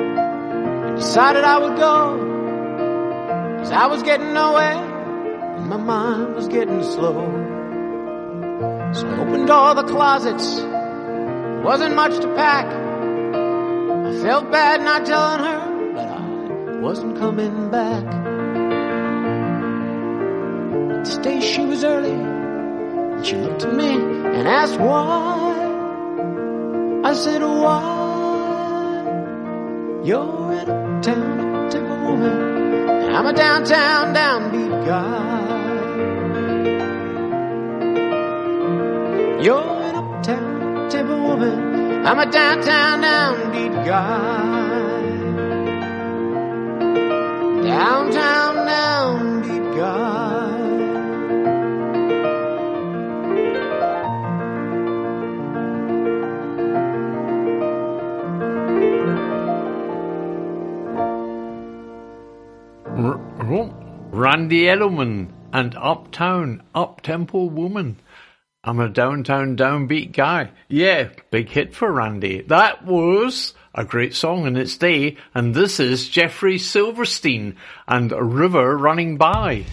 [0.97, 1.98] decided I would go.
[3.59, 4.97] Cause I was getting nowhere
[5.56, 7.14] and my mind was getting slow.
[8.93, 10.60] So I opened all the closets.
[11.64, 12.66] Wasn't much to pack.
[12.66, 18.05] I felt bad not telling her, but I wasn't coming back.
[21.05, 25.55] This day she was early, and she looked at me and asked why.
[27.05, 27.97] I said, why?
[30.05, 30.47] You're
[31.09, 35.47] uptown, uptown woman, I'm a downtown, downbeat guy.
[39.43, 44.66] You're an uptown, uptown woman, I'm a downtown, downbeat guy.
[47.62, 48.45] Downtown,
[63.48, 67.97] Randy Edelman and Uptown, Uptempo Woman.
[68.64, 70.51] I'm a downtown downbeat guy.
[70.66, 72.43] Yeah, big hit for Randy.
[72.43, 77.55] That was a great song in its day, and this is Jeffrey Silverstein
[77.86, 79.64] and River Running By.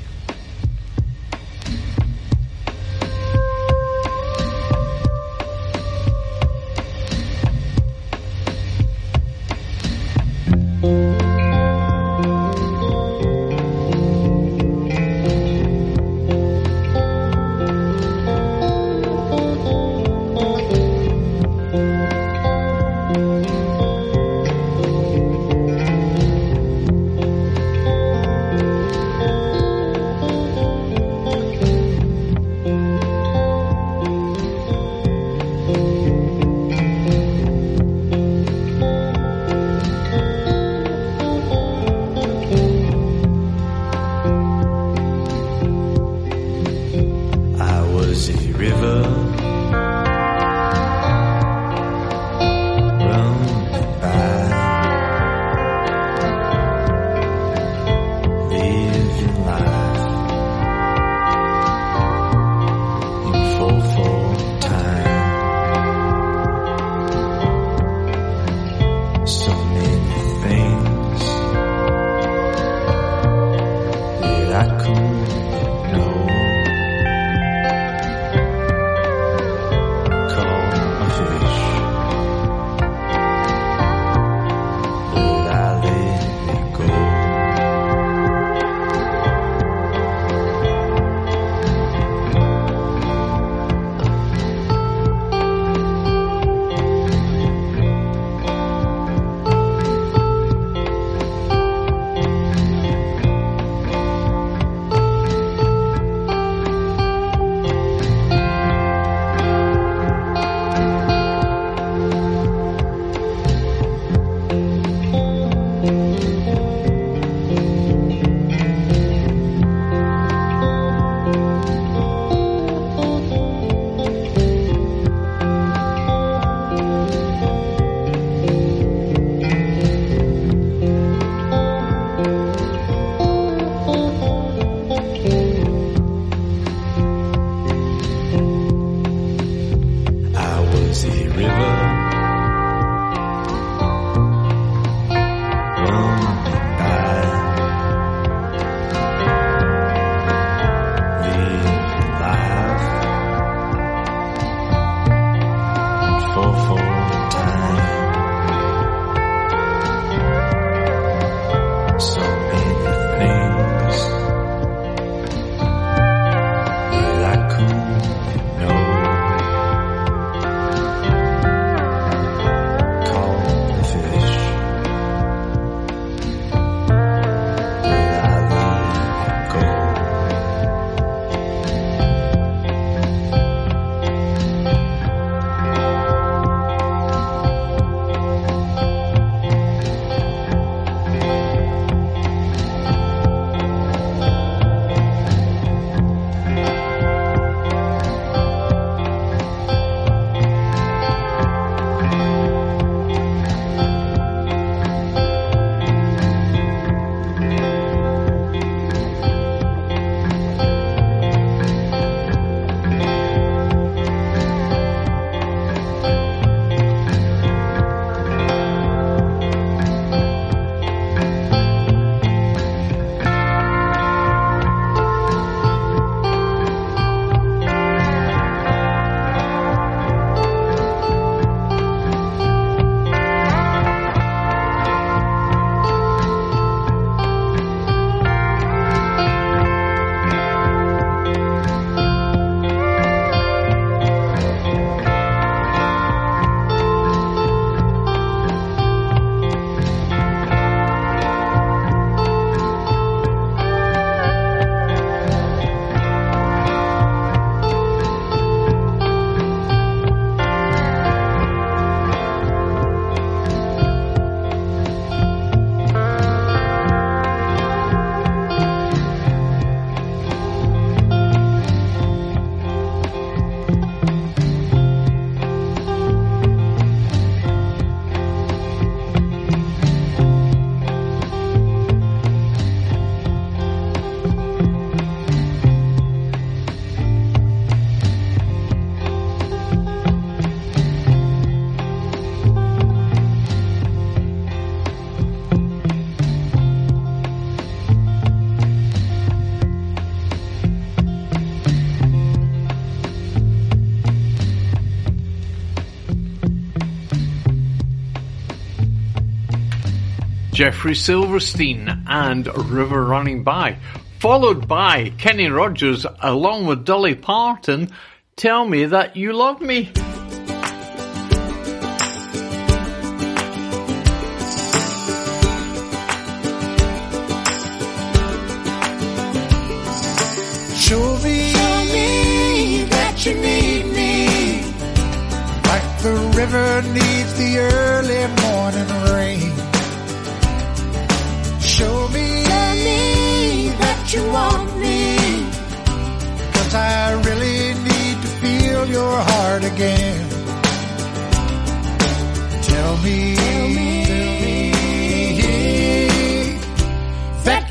[310.63, 313.79] Jeffrey Silverstein and River Running By,
[314.19, 317.89] followed by Kenny Rogers along with Dolly Parton,
[318.37, 319.91] Tell Me That You Love Me.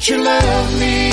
[0.03, 1.11] That you love me.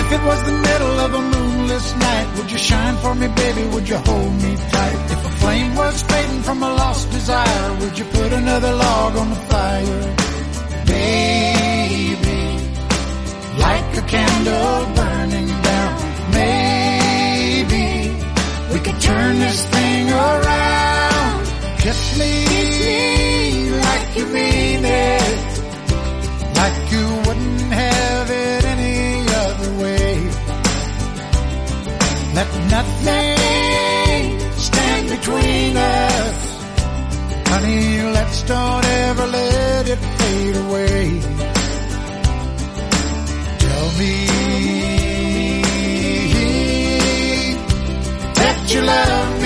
[0.00, 3.64] If it was the middle of a moonless night, would you shine for me, baby?
[3.74, 5.10] Would you hold me tight?
[5.14, 9.30] If a flame was fading from a lost desire, would you put another log on
[9.30, 10.16] the fire?
[10.86, 12.42] Baby,
[13.58, 15.94] like a candle burning down.
[16.40, 17.86] Maybe
[18.72, 21.46] we could turn this thing around.
[21.78, 23.19] Kiss me,
[24.10, 25.40] like you mean it,
[26.56, 30.14] like you wouldn't have it any other way.
[32.34, 36.64] Let nothing stand between us.
[37.50, 41.20] Honey, let's don't ever let it fade away.
[43.60, 44.14] Tell me
[48.34, 49.39] that you love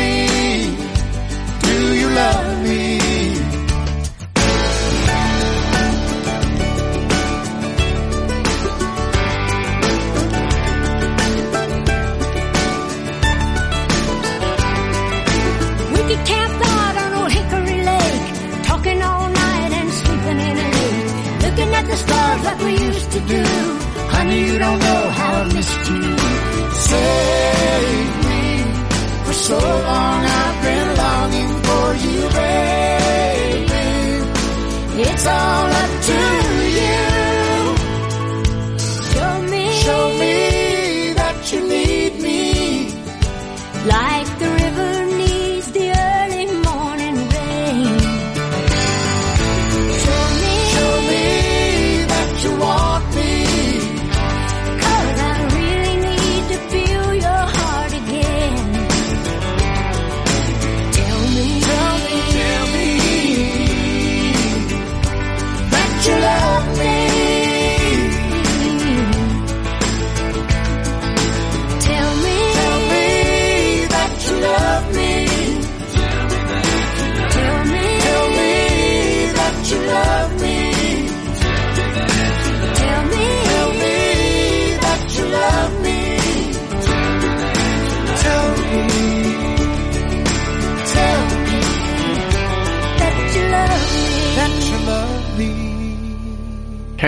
[22.45, 23.43] like we used to do.
[24.15, 26.03] Honey, you don't know how I missed you.
[26.91, 28.43] Save me.
[29.27, 29.59] For so
[29.91, 33.87] long I've been longing for you, baby.
[35.07, 36.19] It's all up to
[36.81, 37.03] you.
[39.13, 40.54] Show me, Show me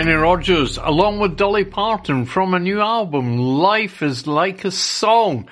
[0.06, 5.48] Kenny Rogers, along with Dolly Parton from a new album, Life is Like a Song.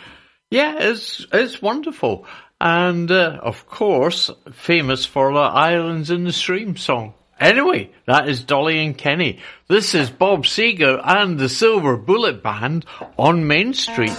[0.49, 2.25] Yeah, it's, it's wonderful.
[2.61, 7.15] And, uh, of course, famous for the Islands in the Stream song.
[7.41, 9.41] Anyway, that is Dolly and Kenny.
[9.67, 12.87] This is Bob Seger and the Silver Bullet Band
[13.19, 14.13] on Main Street.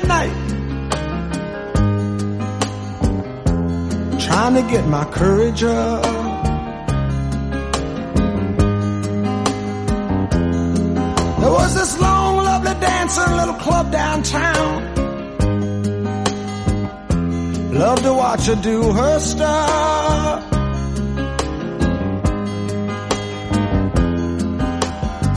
[0.00, 0.32] Midnight,
[4.20, 6.02] trying to get my courage up.
[11.40, 14.94] There was this long, lovely dancer in a little club downtown.
[17.72, 20.50] Loved to watch her do her stuff.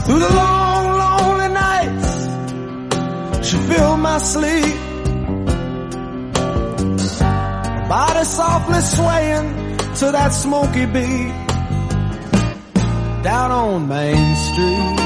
[0.04, 2.10] Through the long, lonely nights,
[3.48, 4.53] she filled my sleep.
[8.24, 11.32] Softly swaying to that smoky beat.
[13.22, 14.96] Down on Main Street.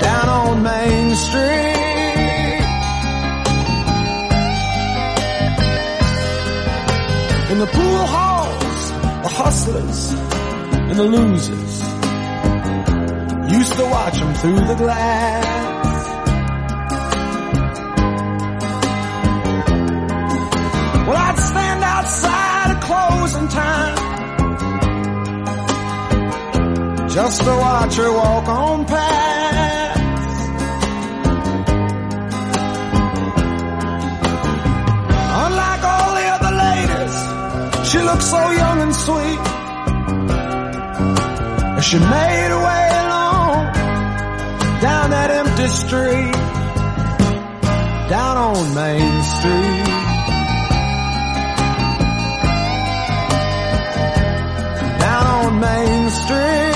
[0.00, 1.74] Down on Main Street.
[7.50, 8.90] In the pool halls,
[9.22, 10.12] the hustlers
[10.88, 11.74] and the losers
[13.52, 16.03] used to watch them through the glass.
[23.24, 23.96] losing time
[27.08, 30.00] just to watch her walk on past.
[35.44, 37.16] Unlike all the other ladies,
[37.88, 39.40] she looks so young and sweet.
[41.78, 43.72] As she made her way along
[44.82, 46.34] down that empty street,
[48.10, 50.03] down on Main Street.
[56.30, 56.73] Main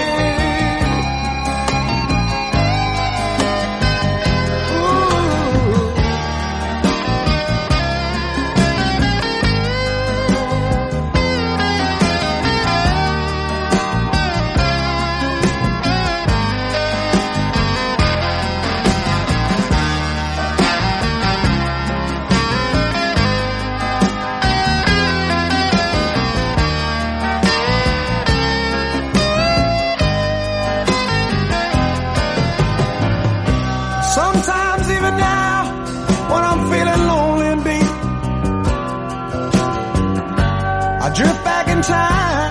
[41.82, 42.47] time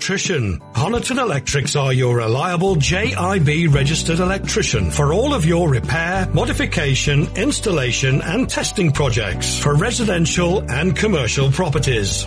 [0.00, 0.58] electrician?
[0.72, 8.22] Honiton Electrics are your reliable JIB registered electrician for all of your repair, modification, installation
[8.22, 12.26] and testing projects for residential and commercial properties.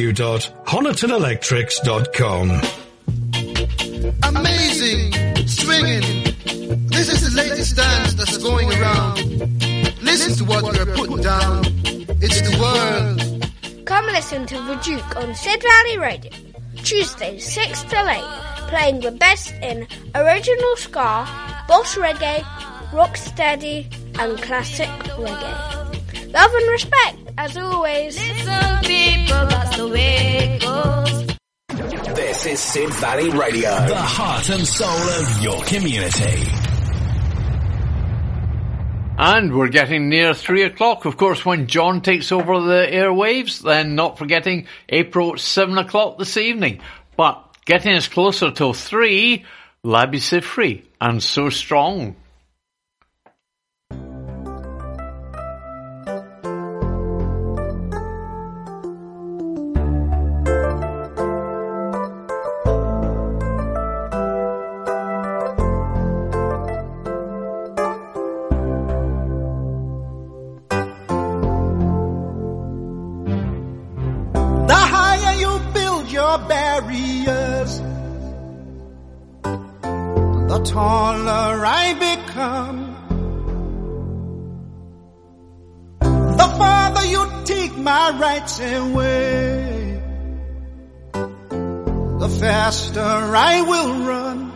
[0.01, 2.49] www.honitonelectrics.com.
[4.23, 5.13] Amazing,
[5.47, 6.23] swinging.
[6.89, 9.17] This is the latest dance that's going around.
[10.01, 11.63] Listen to what we're putting down.
[12.19, 13.21] It's the world.
[13.85, 16.31] Come listen to The Duke on Sid Valley Radio.
[16.77, 18.23] Tuesdays 6 till 8,
[18.69, 21.27] playing the best in original ska,
[21.67, 22.41] boss reggae,
[22.91, 23.85] rocksteady,
[24.19, 26.33] and classic reggae.
[26.33, 28.17] Love and respect, as always.
[28.17, 32.15] Listen, people, that's the way it goes.
[32.15, 36.51] This is Sid Valley Radio, the heart and soul of your community.
[39.17, 41.05] And we're getting near three o'clock.
[41.05, 46.37] Of course, when John takes over the airwaves, then not forgetting April seven o'clock this
[46.37, 46.81] evening.
[47.15, 49.45] But getting us closer till three,
[49.85, 52.15] Labi Siffre and So Strong.
[92.93, 94.51] Faster I will run.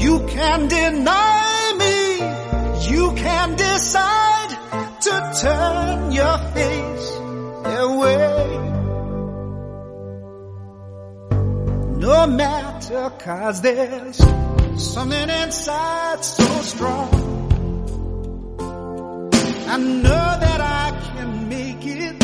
[0.00, 4.50] You can deny me, you can decide
[5.00, 7.16] to turn your face
[7.64, 8.58] away.
[11.98, 14.16] No matter, cause there's
[14.76, 17.10] something inside so strong.
[19.68, 22.21] I know that I can make it,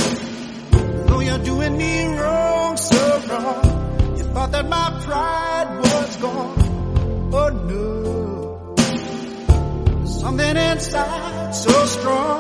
[1.29, 4.17] you're doing me wrong, so wrong.
[4.17, 6.59] You thought that my pride was gone.
[7.39, 7.85] Oh no.
[10.07, 12.31] Something inside so strong.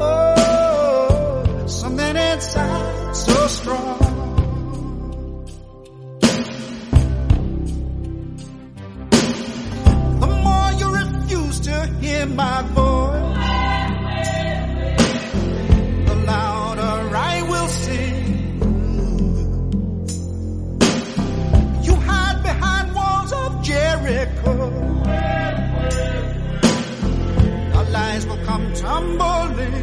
[0.00, 3.98] Oh, something inside so strong.
[10.22, 13.23] The more you refuse to hear my voice,
[24.04, 24.50] Jericho.
[27.74, 29.76] Our lies will come tumbling.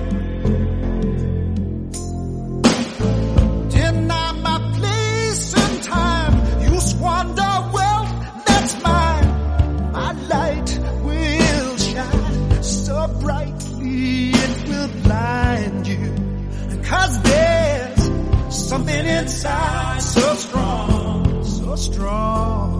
[3.70, 6.62] Deny my place and time.
[6.62, 9.92] You squander wealth that's mine.
[9.92, 16.84] My light will shine so brightly it will blind you.
[16.84, 22.71] Cause there's something inside so strong, so strong.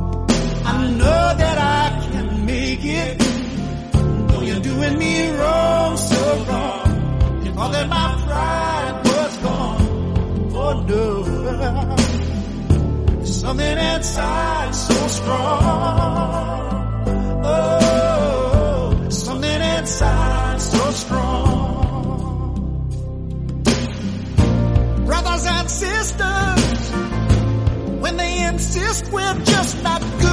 [1.02, 3.18] Know that I can make it.
[4.30, 7.44] Though you're doing me wrong, so wrong.
[7.44, 9.82] You thought that my pride was gone.
[10.54, 11.08] Oh no.
[13.18, 16.72] There's something inside so strong.
[17.44, 21.32] Oh, something inside so strong.
[25.06, 26.92] Brothers and sisters,
[28.04, 30.31] when they insist we're just not good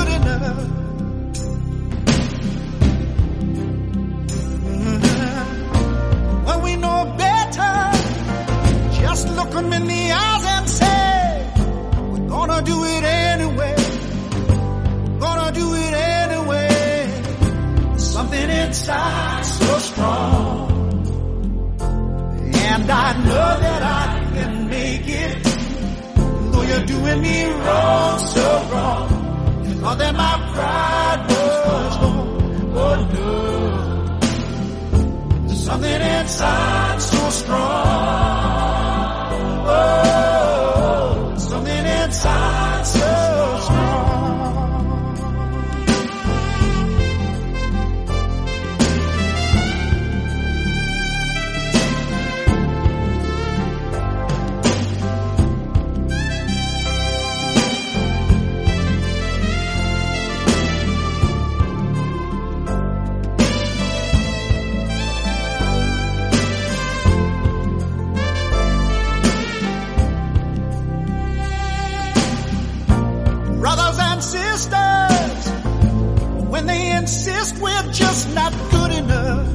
[26.89, 29.18] doing me wrong, so wrong.
[29.81, 32.29] Thought that my pride was gone.
[32.75, 33.33] Oh no.
[35.47, 37.59] There's something inside so strong.
[39.71, 42.58] Oh, something inside
[77.49, 79.47] insist we're just not good enough.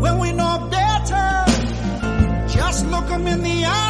[0.00, 1.44] When we know better,
[2.48, 3.89] just look 'em in the eyes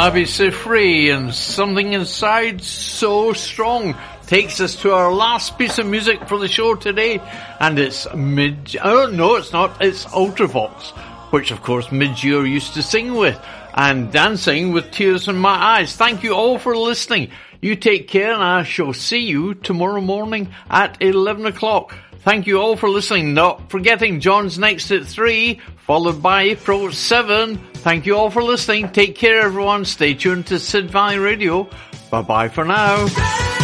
[0.00, 0.12] was gone.
[0.12, 3.94] Labi Siffre and something inside so strong
[4.26, 7.20] takes us to our last piece of music for the show today,
[7.58, 8.76] and it's mid.
[8.82, 9.82] Oh no, it's not.
[9.82, 10.92] It's Ultravox,
[11.32, 13.38] which of course Midge Ure used to sing with
[13.74, 15.96] and dancing with tears in my eyes.
[15.96, 17.30] Thank you all for listening.
[17.60, 21.94] You take care, and I shall see you tomorrow morning at eleven o'clock.
[22.20, 23.32] Thank you all for listening.
[23.34, 27.58] Not forgetting John's next at 3, followed by April 7.
[27.80, 28.90] Thank you all for listening.
[28.90, 29.84] Take care everyone.
[29.84, 31.68] Stay tuned to Sid Valley Radio.
[32.10, 33.59] Bye bye for now.